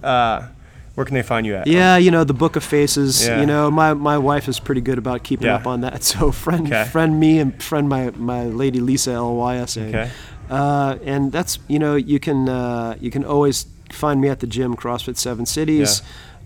[0.98, 1.68] Where can they find you at?
[1.68, 3.24] Yeah, you know the Book of Faces.
[3.28, 3.40] Yeah.
[3.40, 5.58] You know my, my wife is pretty good about keeping Yeah.
[5.58, 6.02] up on that.
[6.12, 6.86] So friend Okay.
[6.86, 9.88] friend me and friend my, my lady Lysa L Y S A.
[9.90, 10.10] Okay.
[10.50, 14.48] Uh, and that's you know you can uh, you can always find me at the
[14.48, 16.02] gym CrossFit Seven Cities.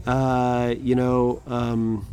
[0.05, 1.41] Uh, you know.
[1.47, 2.05] Um,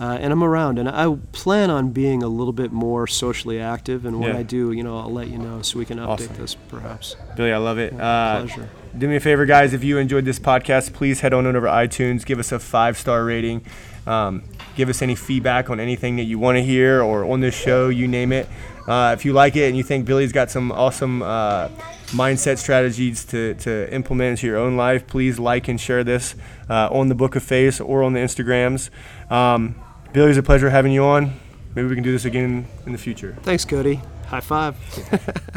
[0.00, 4.06] uh, and I'm around, and I plan on being a little bit more socially active.
[4.06, 4.38] And when Yeah.
[4.38, 6.36] I do, you know, I'll let you know so we can update Awesome.
[6.36, 7.16] this, perhaps.
[7.36, 7.92] Billy, I love it.
[7.98, 8.68] Uh, Pleasure.
[8.96, 9.72] Do me a favor, guys.
[9.72, 12.96] If you enjoyed this podcast, please head on over to iTunes, give us a five
[12.96, 13.64] star rating.
[14.06, 14.42] Um,
[14.74, 17.88] give us any feedback on anything that you want to hear or on this show,
[17.88, 18.48] you name it.
[18.86, 21.68] Uh, if you like it and you think Billy's got some awesome uh,
[22.12, 26.34] mindset strategies to, to implement into your own life, please like and share this
[26.70, 28.88] uh, on the Book of Face or on the Instagrams.
[29.30, 29.74] Um,
[30.14, 31.34] Billy, it's a pleasure having you on.
[31.74, 33.36] Maybe we can do this again in the future.
[33.42, 34.00] Thanks, Cody.
[34.28, 34.76] High five.